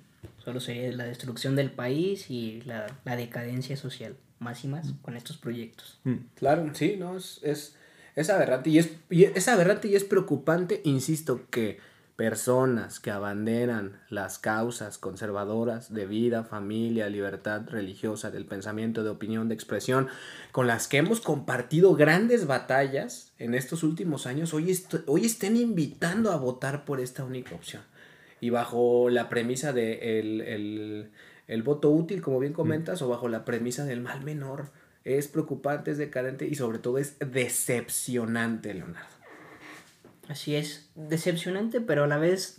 Solo 0.43 0.60
sería 0.60 0.91
la 0.91 1.06
destrucción 1.06 1.56
del 1.56 1.72
país 1.72 2.30
y 2.30 2.62
la, 2.62 2.86
decadencia 3.15 3.76
social, 3.76 4.15
más 4.39 4.63
y 4.63 4.67
más, 4.67 4.88
mm. 4.88 4.98
con 5.02 5.17
estos 5.17 5.38
proyectos. 5.38 6.00
Claro, 6.36 6.69
sí, 6.74 6.96
no, 7.00 7.17
es, 7.17 7.39
es, 7.43 7.76
es 8.15 8.30
aberrante 8.30 8.69
y 8.69 8.78
es, 8.78 8.91
y 9.10 9.24
es 9.24 9.48
aberrante 9.48 9.88
y 9.88 9.96
es 9.96 10.04
preocupante, 10.04 10.82
insisto, 10.84 11.41
que 11.50 11.80
personas 12.15 12.99
que 12.99 13.10
abanderan 13.10 13.99
las 14.10 14.38
causas 14.38 14.97
conservadoras 14.97 15.93
de 15.93 16.06
vida, 16.06 16.43
familia, 16.43 17.10
libertad 17.10 17.63
religiosa, 17.67 18.30
del 18.30 18.45
pensamiento, 18.45 19.04
de 19.04 19.10
opinión, 19.10 19.49
de 19.49 19.56
expresión, 19.56 20.08
con 20.52 20.67
las 20.67 20.88
que 20.88 20.97
hemos 20.97 21.21
compartido 21.21 21.95
grandes 21.95 22.45
batallas 22.45 23.34
en 23.39 23.56
estos 23.56 23.84
últimos 23.84 24.28
años, 24.28 24.54
hoy, 24.54 24.78
hoy 25.08 25.26
estén 25.26 25.58
invitando 25.58 26.32
a 26.32 26.38
votar 26.38 26.86
por 26.86 26.99
esta 26.99 27.23
única 27.23 27.56
opción. 27.56 27.82
Y 28.39 28.52
bajo 28.52 29.10
la 29.10 29.30
premisa 29.30 29.73
de 29.73 30.19
el, 30.19 31.12
el 31.47 31.63
voto 31.63 31.89
útil, 31.89 32.21
como 32.21 32.39
bien 32.39 32.54
comentas, 32.54 33.02
o 33.02 33.08
bajo 33.08 33.28
la 33.28 33.45
premisa 33.45 33.86
del 33.86 34.02
mal 34.02 34.23
menor, 34.23 34.71
es 35.04 35.28
preocupante, 35.28 35.91
es 35.91 35.97
decadente 35.97 36.45
y 36.47 36.56
sobre 36.56 36.80
todo 36.80 36.97
es 36.97 37.17
decepcionante, 37.19 38.73
Leonardo. 38.73 39.22
Así 40.29 40.55
es, 40.55 40.89
decepcionante, 40.95 41.81
pero 41.81 42.05
a 42.05 42.07
la 42.07 42.17
vez, 42.17 42.55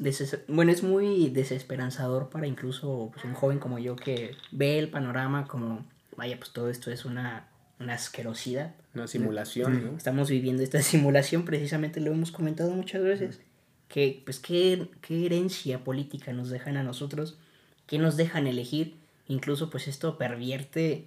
bueno, 0.49 0.71
es 0.71 0.83
muy 0.83 1.31
desesperanzador 1.31 2.29
para 2.29 2.47
incluso 2.47 3.11
pues, 3.13 3.25
un 3.25 3.33
joven 3.33 3.59
como 3.59 3.79
yo 3.79 3.97
que 3.97 4.37
ve 4.53 4.79
el 4.79 4.91
panorama 4.91 5.47
como, 5.47 5.87
vaya, 6.17 6.37
pues 6.37 6.53
todo 6.53 6.69
esto 6.69 6.91
es 6.91 7.07
una, 7.07 7.49
una 7.81 7.95
asquerosidad. 7.95 8.75
Una 8.95 9.07
simulación, 9.07 9.85
¿no? 9.85 9.97
Estamos 9.97 10.29
viviendo 10.29 10.63
esta 10.63 10.83
simulación, 10.83 11.47
precisamente 11.47 12.01
lo 12.01 12.13
hemos 12.13 12.33
comentado 12.33 12.71
muchas 12.71 13.03
veces, 13.03 13.41
que 13.89 14.23
pues 14.25 14.41
qué, 14.41 14.91
qué 15.01 15.25
herencia 15.25 15.83
política 15.85 16.35
nos 16.35 16.51
dejan 16.51 16.77
a 16.77 16.83
nosotros, 16.83 17.39
qué 17.87 17.99
nos 17.99 18.19
dejan 18.19 18.47
elegir, 18.47 18.97
incluso 19.27 19.71
pues 19.71 19.89
esto 19.89 20.19
pervierte 20.19 21.07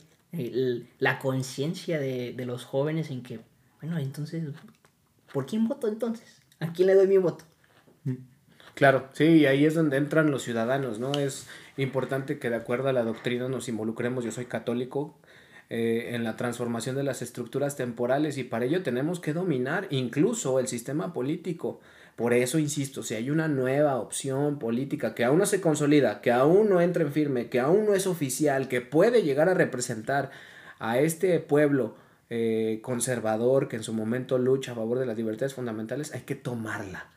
la 1.00 1.20
conciencia 1.20 2.00
de, 2.00 2.34
de 2.34 2.46
los 2.46 2.66
jóvenes 2.66 3.12
en 3.12 3.22
que, 3.22 3.42
bueno, 3.80 4.00
entonces, 4.00 4.44
¿por 5.32 5.46
quién 5.46 5.68
voto 5.68 5.88
entonces? 5.88 6.42
¿A 6.60 6.74
quién 6.74 6.88
le 6.88 6.96
doy 6.96 7.08
mi 7.08 7.18
voto? 7.18 7.46
Claro, 8.74 9.10
sí, 9.14 9.26
y 9.26 9.46
ahí 9.48 9.66
es 9.66 9.74
donde 9.74 9.98
entran 9.98 10.30
los 10.30 10.44
ciudadanos, 10.44 11.00
¿no? 11.00 11.14
Es 11.14 11.48
importante 11.78 12.38
que 12.38 12.50
de 12.50 12.58
acuerdo 12.58 12.90
a 12.90 12.94
la 12.94 13.04
doctrina 13.04 13.50
nos 13.50 13.70
involucremos, 13.70 14.24
yo 14.24 14.32
soy 14.32 14.46
católico, 14.46 15.18
eh, 15.70 16.12
en 16.16 16.24
la 16.24 16.38
transformación 16.38 16.96
de 16.96 17.04
las 17.04 17.22
estructuras 17.22 17.76
temporales 17.76 18.38
y 18.38 18.46
para 18.46 18.64
ello 18.64 18.84
tenemos 18.84 19.20
que 19.20 19.34
dominar 19.34 19.88
incluso 19.90 20.60
el 20.62 20.68
sistema 20.68 21.12
político. 21.12 21.82
Por 22.16 22.34
eso 22.34 22.58
insisto, 22.58 23.04
si 23.04 23.16
hay 23.16 23.30
una 23.30 23.50
nueva 23.50 23.98
opción 23.98 24.60
política 24.60 25.14
que 25.14 25.26
aún 25.26 25.40
no 25.40 25.46
se 25.46 25.60
consolida, 25.60 26.22
que 26.22 26.32
aún 26.32 26.70
no 26.70 26.80
entra 26.80 27.04
en 27.04 27.12
firme, 27.12 27.50
que 27.50 27.60
aún 27.60 27.86
no 27.86 27.96
es 27.96 28.08
oficial, 28.08 28.70
que 28.70 28.80
puede 28.80 29.24
llegar 29.24 29.50
a 29.50 29.56
representar 29.56 30.32
a 30.80 31.00
este 31.00 31.38
pueblo, 31.42 31.96
eh, 32.30 32.80
conservador 32.82 33.68
que 33.68 33.78
en 33.78 33.84
su 33.84 33.94
momento 33.94 34.38
lucha 34.38 34.74
a 34.74 34.76
favor 34.76 35.00
de 35.00 35.06
las 35.06 35.18
libertades 35.18 35.54
fundamentales, 35.54 36.14
hay 36.14 36.22
que 36.22 36.36
tomarla. 36.36 37.10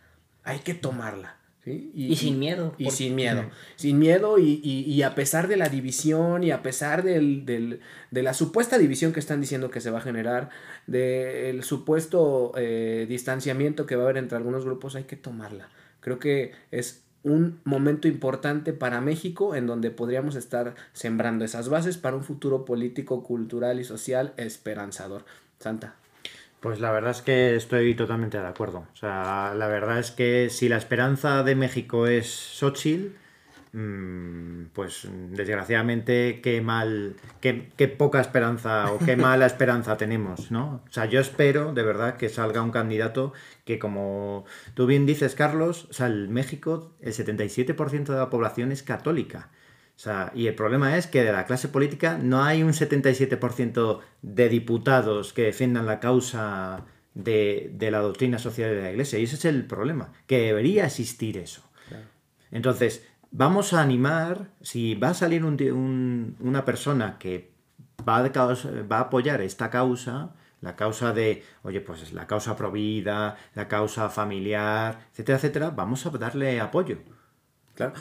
Hay 0.45 0.61
que 0.61 0.75
tomarla. 0.75 1.41
Y, 1.67 2.17
sin 2.17 2.39
miedo. 2.39 2.75
Y 2.79 2.91
sin 2.91 3.15
miedo. 3.15 3.45
Sin 3.77 3.99
miedo 3.99 4.39
y, 4.39 5.03
a 5.03 5.15
pesar 5.15 5.47
de 5.47 5.57
la 5.57 5.69
división 5.69 6.43
y 6.43 6.53
a 6.53 6.63
pesar 6.63 7.03
del, 7.03 7.45
de 7.45 8.23
la 8.23 8.35
supuesta 8.35 8.79
división 8.79 9.13
que 9.13 9.21
están 9.21 9.41
diciendo 9.41 9.71
que 9.71 9.81
se 9.81 9.91
va 9.91 9.99
a 9.99 10.03
generar, 10.03 10.51
del 10.87 11.63
supuesto 11.63 12.53
eh, 12.57 13.07
distanciamiento 13.09 13.87
que 13.87 13.97
va 13.97 14.03
a 14.03 14.05
haber 14.07 14.17
entre 14.17 14.39
algunos 14.39 14.65
grupos, 14.65 14.97
hay 14.97 15.05
que 15.05 15.17
tomarla. 15.17 15.69
Creo 16.01 16.19
que 16.19 16.53
es 16.71 17.05
un 17.23 17.61
momento 17.65 18.09
importante 18.09 18.73
para 18.73 19.01
México 19.01 19.55
en 19.55 19.67
donde 19.67 19.91
podríamos 19.91 20.37
estar 20.37 20.75
sembrando 20.93 21.45
esas 21.45 21.69
bases 21.69 21.99
para 21.99 22.17
un 22.17 22.25
futuro 22.25 22.65
político, 22.65 23.23
cultural 23.23 23.81
y 23.81 23.85
social 23.85 24.33
esperanzador. 24.37 25.25
Santa. 25.59 25.95
Pues 26.61 26.81
la 26.81 26.93
verdad 26.93 27.13
es 27.13 27.23
que 27.23 27.57
estoy 27.57 27.95
totalmente 27.95 28.39
de 28.39 28.47
acuerdo. 28.47 28.87
O 28.93 28.97
sea, 28.97 29.55
la 29.57 29.67
verdad 29.67 29.99
es 29.99 30.11
que 30.11 30.51
si 30.51 30.69
la 30.69 30.77
esperanza 30.77 31.43
de 31.43 31.55
México 31.55 32.07
es 32.07 32.27
Xochitl, 32.29 33.15
pues 33.73 35.09
desgraciadamente 35.31 36.41
qué 36.43 36.61
mal, 36.61 37.15
qué, 37.41 37.71
qué, 37.77 37.87
poca 37.87 38.21
esperanza 38.21 38.93
o 38.93 38.99
qué 38.99 39.17
mala 39.17 39.47
esperanza 39.47 39.97
tenemos, 39.97 40.51
¿no? 40.51 40.83
O 40.89 40.93
sea, 40.93 41.07
yo 41.07 41.21
espero 41.21 41.73
de 41.73 41.83
verdad 41.83 42.17
que 42.17 42.29
salga 42.29 42.63
un 42.63 42.73
candidato 42.73 43.33
que 43.65 43.79
como 43.79 44.45
tú 44.75 44.87
bien 44.87 45.07
dices, 45.07 45.35
Carlos, 45.35 45.87
o 45.91 45.93
sea, 45.93 46.07
el 46.07 46.29
México, 46.29 46.97
el 47.01 47.13
77% 47.13 48.05
de 48.05 48.19
la 48.19 48.29
población 48.29 48.73
es 48.73 48.83
católica 48.83 49.51
y 50.35 50.47
el 50.47 50.55
problema 50.55 50.97
es 50.97 51.07
que 51.07 51.23
de 51.23 51.33
la 51.33 51.45
clase 51.45 51.69
política 51.69 52.17
no 52.17 52.43
hay 52.43 52.63
un 52.63 52.73
77% 52.73 54.01
de 54.23 54.49
diputados 54.49 55.35
que 55.35 55.43
defiendan 55.43 55.85
la 55.85 56.01
causa 56.01 56.87
de, 57.15 57.77
la 57.79 57.99
doctrina 57.99 58.39
social 58.39 58.71
de 58.71 58.83
la 58.83 58.91
Iglesia. 58.91 59.19
Y 59.19 59.25
ese 59.25 59.37
es 59.37 59.45
el 59.45 59.67
problema, 59.67 60.13
que 60.27 60.39
debería 60.39 60.87
existir 60.87 61.37
eso. 61.37 61.63
Entonces, 62.51 63.07
vamos 63.31 63.73
a 63.73 63.81
animar, 63.81 64.51
si 64.61 64.95
va 64.95 65.11
a 65.11 65.15
salir 65.15 65.45
una 65.45 66.65
persona 66.65 67.19
que 67.19 67.53
va 68.07 68.19
a, 68.19 68.55
va 68.91 68.99
a 68.99 69.01
apoyar 69.01 69.41
esta 69.41 69.71
causa, 69.71 70.35
la 70.61 70.77
causa 70.77 71.13
de, 71.13 71.43
oye, 71.63 71.81
pues 71.81 72.13
la 72.13 72.27
causa 72.27 72.57
provida, 72.57 73.37
la 73.55 73.69
causa 73.69 74.11
familiar, 74.11 75.07
etcétera, 75.13 75.39
etcétera, 75.39 75.71
vamos 75.71 76.05
a 76.05 76.11
darle 76.11 76.61
apoyo. 76.61 76.99
Claro. 77.75 77.95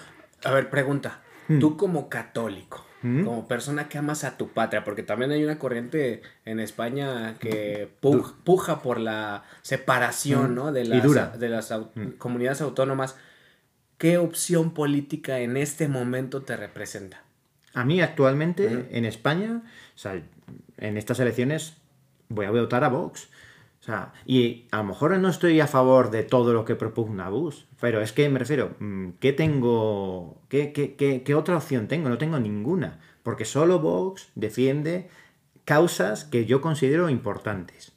A 0.44 0.52
ver, 0.52 0.70
pregunta. 0.70 1.22
Mm. 1.48 1.60
Tú 1.60 1.78
como 1.78 2.10
católico, 2.10 2.86
mm. 3.02 3.24
como 3.24 3.48
persona 3.48 3.88
que 3.88 3.98
amas 3.98 4.24
a 4.24 4.38
tu 4.38 4.50
patria, 4.50 4.84
porque 4.84 5.04
también 5.04 5.32
hay 5.32 5.44
una 5.44 5.58
corriente 5.58 6.22
en 6.46 6.60
España 6.60 7.36
que 7.40 7.90
puja 8.44 8.82
por 8.82 9.00
la 9.00 9.44
separación 9.62 10.56
mm. 10.56 10.72
de 10.74 10.86
las, 10.86 11.40
de 11.40 11.50
las 11.50 11.74
comunidades 12.18 12.62
autónomas, 12.62 13.18
¿qué 14.00 14.18
opción 14.18 14.72
política 14.72 15.40
en 15.40 15.58
este 15.58 15.88
momento 15.88 16.42
te 16.42 16.58
representa? 16.58 17.22
A 17.76 17.86
mí 17.86 18.02
actualmente 18.02 18.88
en 18.90 19.06
España, 19.06 19.62
o 19.94 19.98
sea, 19.98 20.20
en 20.78 20.98
estas 20.98 21.20
elecciones 21.20 21.78
voy 22.30 22.48
a 22.48 22.52
votar 22.52 22.84
a 22.84 22.90
Vox. 22.90 23.30
O 23.82 23.84
sea, 23.84 24.14
y 24.26 24.68
a 24.72 24.78
lo 24.78 24.86
mejor 24.86 25.18
no 25.18 25.30
estoy 25.30 25.60
a 25.62 25.68
favor 25.68 26.12
de 26.12 26.24
todo 26.24 26.54
lo 26.54 26.66
que 26.66 26.76
propugna 26.76 27.30
Bush, 27.30 27.64
pero 27.80 28.02
es 28.02 28.12
que 28.12 28.28
me 28.30 28.40
refiero, 28.40 28.76
mm, 28.80 29.12
¿qué 29.20 29.32
tengo? 29.32 30.42
¿Qué, 30.50 30.74
qué, 30.74 31.36
otra 31.36 31.58
opción 31.58 31.88
tengo? 31.88 32.10
No 32.10 32.18
tengo 32.18 32.40
ninguna, 32.40 33.00
porque 33.24 33.46
solo 33.46 33.80
Vox 33.80 34.30
defiende 34.36 35.10
causas 35.64 36.26
que 36.26 36.46
yo 36.46 36.62
considero 36.62 37.10
importantes. 37.10 37.94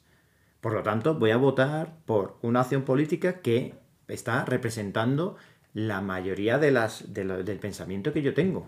Por 0.61 0.73
lo 0.73 0.83
tanto, 0.83 1.15
voy 1.15 1.31
a 1.31 1.37
votar 1.37 1.97
por 2.05 2.37
una 2.41 2.61
opción 2.61 2.83
política 2.83 3.41
que 3.41 3.75
está 4.07 4.45
representando 4.45 5.35
la 5.73 6.01
mayoría 6.01 6.57
de 6.57 6.71
las, 6.71 7.13
del 7.13 7.59
pensamiento 7.59 8.13
que 8.13 8.21
yo 8.21 8.33
tengo. 8.33 8.67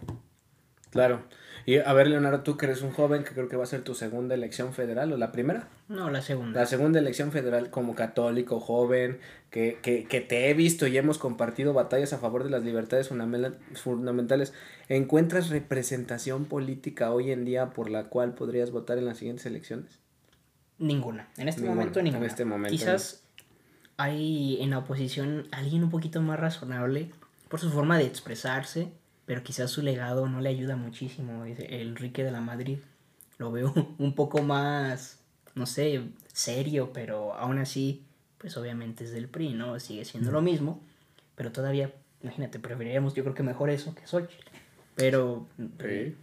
Claro. 0.92 1.24
Y 1.68 1.78
a 1.78 1.94
ver, 1.94 2.08
Leonardo, 2.08 2.42
tú 2.42 2.58
que 2.58 2.68
eres 2.68 2.84
un 2.84 2.92
joven, 2.92 3.24
que 3.24 3.32
creo 3.32 3.50
que 3.50 3.58
va 3.58 3.64
a 3.64 3.68
ser 3.68 3.82
tu 3.82 3.96
segunda 3.96 4.36
elección 4.36 4.72
federal, 4.72 5.12
¿o 5.12 5.18
la 5.18 5.32
primera? 5.32 5.68
No, 5.88 6.12
la 6.12 6.22
segunda. 6.22 6.62
La 6.62 6.68
segunda 6.68 7.00
elección 7.00 7.32
federal 7.32 7.72
como 7.72 7.96
católico, 7.96 8.60
joven, 8.60 9.20
que, 9.50 9.80
que, 9.82 10.06
que 10.06 10.22
te 10.22 10.50
he 10.50 10.54
visto 10.54 10.86
y 10.86 10.96
hemos 10.98 11.18
compartido 11.18 11.74
batallas 11.74 12.14
a 12.14 12.20
favor 12.20 12.44
de 12.44 12.52
las 12.52 12.64
libertades 12.64 13.10
fundamentales. 13.10 14.54
¿Encuentras 14.90 15.50
representación 15.50 16.46
política 16.46 17.12
hoy 17.12 17.32
en 17.32 17.46
día 17.46 17.72
por 17.72 17.90
la 17.90 18.06
cual 18.06 18.36
podrías 18.36 18.70
votar 18.70 19.00
en 19.00 19.06
las 19.06 19.18
siguientes 19.18 19.48
elecciones? 19.48 20.00
Ninguna. 20.78 21.30
En 21.38 21.50
este 21.50 21.64
momento, 21.64 22.02
ninguna. 22.02 22.26
En 22.26 22.30
este 22.30 22.46
momento. 22.46 22.70
Quizás 22.70 23.25
hay 23.98 24.62
en 24.62 24.72
la 24.72 24.80
oposición 24.80 25.48
alguien 25.52 25.84
un 25.84 25.90
poquito 25.90 26.22
más 26.22 26.40
razonable 26.40 27.12
por 27.50 27.60
su 27.60 27.70
forma 27.70 27.98
de 27.98 28.06
expresarse 28.06 28.92
pero 29.26 29.44
quizás 29.44 29.72
su 29.72 29.82
legado 29.82 30.28
no 30.28 30.40
le 30.40 30.50
ayuda 30.50 30.76
muchísimo. 30.76 31.46
El 31.46 31.90
Enrique 31.90 32.24
de 32.24 32.32
la 32.32 32.42
Madrid 32.42 32.80
lo 33.38 33.52
veo 33.52 33.74
un 33.98 34.14
poco 34.14 34.42
más, 34.44 35.20
no 35.56 35.66
sé, 35.66 36.04
serio, 36.32 36.92
pero 36.94 37.34
aún 37.34 37.58
así, 37.58 38.04
pues 38.38 38.56
obviamente 38.58 39.04
es 39.04 39.12
del 39.12 39.28
PRI, 39.28 39.54
¿no? 39.54 39.80
Sigue 39.80 40.06
siendo 40.06 40.32
lo 40.32 40.42
mismo, 40.42 40.82
pero 41.36 41.52
todavía, 41.52 41.92
imagínate, 42.22 42.60
preferiríamos 42.60 43.14
yo 43.14 43.24
creo 43.24 43.36
que 43.36 43.44
mejor 43.44 43.70
eso 43.70 43.96
que 43.96 44.06
Xochitl. 44.06 44.50
Pero 44.96 45.46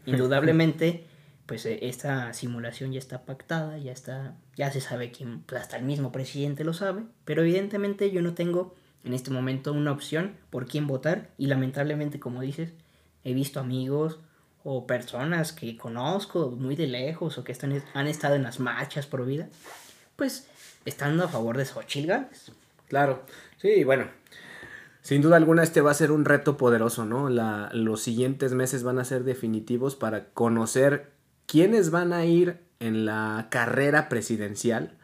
indudablemente, 0.06 1.04
pues 1.46 1.66
eh, 1.66 1.78
esta 1.82 2.32
simulación 2.32 2.92
ya 2.92 2.98
está 2.98 3.24
pactada, 3.24 3.78
ya 3.78 3.92
está, 3.92 4.36
ya 4.56 4.70
se 4.70 4.80
sabe 4.80 5.10
quién, 5.10 5.42
pues 5.42 5.62
hasta 5.62 5.76
el 5.76 5.84
mismo 5.84 6.12
presidente 6.12 6.64
lo 6.64 6.72
sabe, 6.72 7.02
pero 7.24 7.42
evidentemente 7.42 8.10
yo 8.10 8.22
no 8.22 8.34
tengo 8.34 8.74
en 9.04 9.14
este 9.14 9.30
momento 9.30 9.72
una 9.72 9.92
opción 9.92 10.36
por 10.50 10.66
quién 10.66 10.86
votar 10.86 11.30
y 11.38 11.46
lamentablemente, 11.46 12.20
como 12.20 12.40
dices, 12.40 12.72
he 13.24 13.34
visto 13.34 13.60
amigos 13.60 14.20
o 14.64 14.86
personas 14.86 15.52
que 15.52 15.76
conozco 15.76 16.50
muy 16.50 16.76
de 16.76 16.86
lejos 16.86 17.38
o 17.38 17.44
que 17.44 17.52
están, 17.52 17.82
han 17.94 18.06
estado 18.06 18.36
en 18.36 18.44
las 18.44 18.60
marchas 18.60 19.06
por 19.06 19.26
vida, 19.26 19.48
pues 20.16 20.48
estando 20.84 21.24
a 21.24 21.28
favor 21.28 21.56
de 21.56 21.64
Xochitl 21.64 22.06
Gálvez. 22.06 22.52
Claro, 22.88 23.24
sí, 23.56 23.82
bueno, 23.84 24.06
sin 25.00 25.20
duda 25.20 25.36
alguna 25.36 25.64
este 25.64 25.80
va 25.80 25.90
a 25.90 25.94
ser 25.94 26.12
un 26.12 26.24
reto 26.24 26.56
poderoso, 26.56 27.04
¿no? 27.04 27.28
La, 27.28 27.70
los 27.72 28.02
siguientes 28.02 28.52
meses 28.52 28.84
van 28.84 28.98
a 28.98 29.04
ser 29.04 29.24
definitivos 29.24 29.96
para 29.96 30.26
conocer 30.26 31.10
quiénes 31.52 31.90
van 31.90 32.14
a 32.14 32.24
ir 32.24 32.60
en 32.80 33.04
la 33.04 33.48
carrera 33.50 34.08
presidencial, 34.08 34.96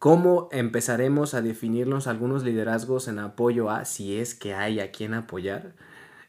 cómo 0.00 0.48
empezaremos 0.50 1.32
a 1.32 1.42
definirnos 1.42 2.08
algunos 2.08 2.42
liderazgos 2.42 3.06
en 3.06 3.20
apoyo 3.20 3.70
a 3.70 3.84
si 3.84 4.18
es 4.18 4.34
que 4.34 4.52
hay 4.52 4.80
a 4.80 4.90
quien 4.90 5.14
apoyar 5.14 5.74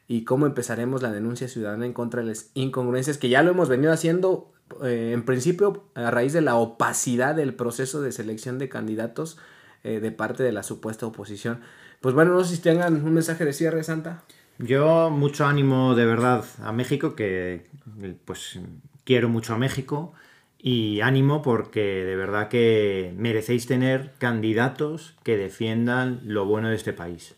y 0.06 0.22
cómo 0.22 0.46
empezaremos 0.46 1.02
la 1.02 1.10
denuncia 1.10 1.48
ciudadana 1.48 1.86
en 1.86 1.92
contra 1.92 2.20
de 2.20 2.28
las 2.28 2.50
incongruencias 2.54 3.18
que 3.18 3.30
ya 3.30 3.42
lo 3.42 3.50
hemos 3.50 3.68
venido 3.68 3.92
haciendo 3.92 4.52
eh, 4.84 5.10
en 5.12 5.24
principio 5.24 5.88
a 5.96 6.12
raíz 6.12 6.32
de 6.32 6.40
la 6.40 6.54
opacidad 6.54 7.34
del 7.34 7.52
proceso 7.52 8.00
de 8.00 8.12
selección 8.12 8.60
de 8.60 8.68
candidatos 8.68 9.38
eh, 9.82 9.98
de 9.98 10.12
parte 10.12 10.44
de 10.44 10.52
la 10.52 10.62
supuesta 10.62 11.04
oposición. 11.04 11.62
Pues 12.00 12.14
bueno, 12.14 12.32
no 12.32 12.44
sé 12.44 12.54
si 12.54 12.62
tengan 12.62 13.04
un 13.04 13.12
mensaje 13.12 13.44
de 13.44 13.52
cierre, 13.52 13.82
Santa. 13.82 14.22
Yo 14.58 15.10
mucho 15.10 15.46
ánimo 15.46 15.96
de 15.96 16.06
verdad 16.06 16.44
a 16.62 16.70
México, 16.70 17.16
que 17.16 17.66
pues 18.24 18.60
quiero 19.04 19.28
mucho 19.28 19.54
a 19.54 19.58
México 19.58 20.12
y 20.58 21.00
ánimo 21.00 21.42
porque 21.42 22.04
de 22.04 22.16
verdad 22.16 22.48
que 22.48 23.12
merecéis 23.16 23.66
tener 23.66 24.12
candidatos 24.18 25.14
que 25.24 25.36
defiendan 25.36 26.20
lo 26.24 26.46
bueno 26.46 26.68
de 26.68 26.76
este 26.76 26.92
país. 26.92 27.34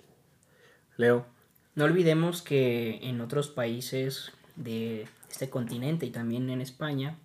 Leo. 0.96 1.26
No 1.74 1.84
olvidemos 1.84 2.42
que 2.42 3.00
en 3.02 3.20
otros 3.20 3.48
países 3.48 4.30
de 4.56 5.08
este 5.30 5.50
continente 5.50 6.06
y 6.06 6.10
también 6.10 6.50
en 6.50 6.60
España 6.60 7.16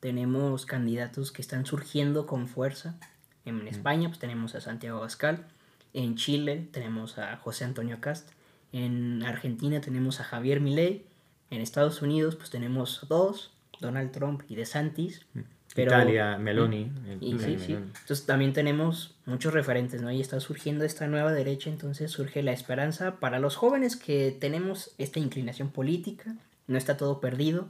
tenemos 0.00 0.64
candidatos 0.64 1.32
que 1.32 1.42
están 1.42 1.66
surgiendo 1.66 2.26
con 2.26 2.48
fuerza. 2.48 2.98
En 3.44 3.68
España 3.68 4.08
pues, 4.08 4.18
tenemos 4.18 4.54
a 4.54 4.60
Santiago 4.60 4.98
Abascal, 4.98 5.46
en 5.92 6.16
Chile 6.16 6.68
tenemos 6.72 7.18
a 7.18 7.36
José 7.36 7.64
Antonio 7.64 8.00
Cast, 8.00 8.30
en 8.72 9.22
Argentina 9.24 9.80
tenemos 9.80 10.20
a 10.20 10.24
Javier 10.24 10.60
Milei, 10.60 11.04
en 11.50 11.60
Estados 11.60 12.00
Unidos 12.00 12.36
pues 12.36 12.50
tenemos 12.50 13.04
dos, 13.08 13.50
Donald 13.80 14.12
Trump 14.12 14.42
y 14.48 14.56
DeSantis. 14.56 15.26
Italia, 15.76 16.36
Meloni. 16.36 16.90
Y, 17.20 17.38
sí, 17.38 17.56
sí. 17.58 17.72
Entonces 17.74 18.26
también 18.26 18.52
tenemos 18.52 19.16
muchos 19.24 19.52
referentes, 19.52 20.02
¿no? 20.02 20.10
Y 20.10 20.20
está 20.20 20.40
surgiendo 20.40 20.84
esta 20.84 21.06
nueva 21.06 21.32
derecha, 21.32 21.70
entonces 21.70 22.10
surge 22.10 22.42
la 22.42 22.52
esperanza 22.52 23.16
para 23.20 23.38
los 23.38 23.56
jóvenes 23.56 23.96
que 23.96 24.36
tenemos 24.38 24.92
esta 24.98 25.20
inclinación 25.20 25.70
política, 25.70 26.34
no 26.66 26.76
está 26.76 26.96
todo 26.96 27.20
perdido. 27.20 27.68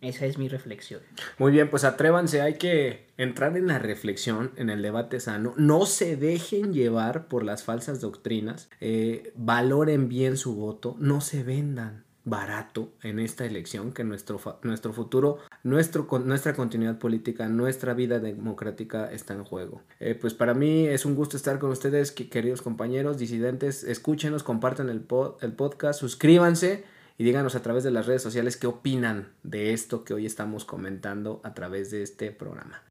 Esa 0.00 0.26
es 0.26 0.38
mi 0.38 0.48
reflexión. 0.48 1.00
Muy 1.38 1.50
bien, 1.50 1.70
pues 1.70 1.82
atrévanse, 1.82 2.40
hay 2.40 2.54
que 2.54 3.08
entrar 3.16 3.56
en 3.56 3.66
la 3.66 3.80
reflexión, 3.80 4.52
en 4.54 4.70
el 4.70 4.80
debate 4.80 5.18
sano. 5.18 5.54
No 5.56 5.86
se 5.86 6.16
dejen 6.16 6.72
llevar 6.72 7.26
por 7.26 7.42
las 7.42 7.64
falsas 7.64 8.00
doctrinas, 8.00 8.70
eh, 8.80 9.32
valoren 9.34 10.08
bien 10.08 10.36
su 10.36 10.54
voto, 10.54 10.94
no 11.00 11.20
se 11.20 11.42
vendan 11.42 12.04
barato 12.28 12.92
en 13.02 13.18
esta 13.18 13.44
elección, 13.44 13.92
que 13.92 14.04
nuestro, 14.04 14.40
nuestro 14.62 14.92
futuro, 14.92 15.38
nuestro, 15.62 16.06
nuestra 16.24 16.54
continuidad 16.54 16.98
política, 16.98 17.48
nuestra 17.48 17.94
vida 17.94 18.18
democrática 18.18 19.10
está 19.10 19.34
en 19.34 19.44
juego. 19.44 19.82
Eh, 20.00 20.14
pues 20.14 20.34
para 20.34 20.54
mí 20.54 20.86
es 20.86 21.04
un 21.04 21.14
gusto 21.14 21.36
estar 21.36 21.58
con 21.58 21.70
ustedes, 21.70 22.12
queridos 22.12 22.62
compañeros, 22.62 23.18
disidentes. 23.18 23.84
Escúchenos, 23.84 24.42
compartan 24.42 24.88
el, 24.88 25.06
el 25.40 25.52
podcast, 25.52 26.00
suscríbanse 26.00 26.84
y 27.18 27.24
díganos 27.24 27.54
a 27.56 27.62
través 27.62 27.84
de 27.84 27.90
las 27.90 28.06
redes 28.06 28.22
sociales 28.22 28.56
qué 28.56 28.66
opinan 28.66 29.32
de 29.42 29.72
esto 29.72 30.04
que 30.04 30.14
hoy 30.14 30.24
estamos 30.24 30.64
comentando 30.64 31.40
a 31.44 31.52
través 31.52 31.90
de 31.90 32.02
este 32.02 32.30
programa. 32.30 32.87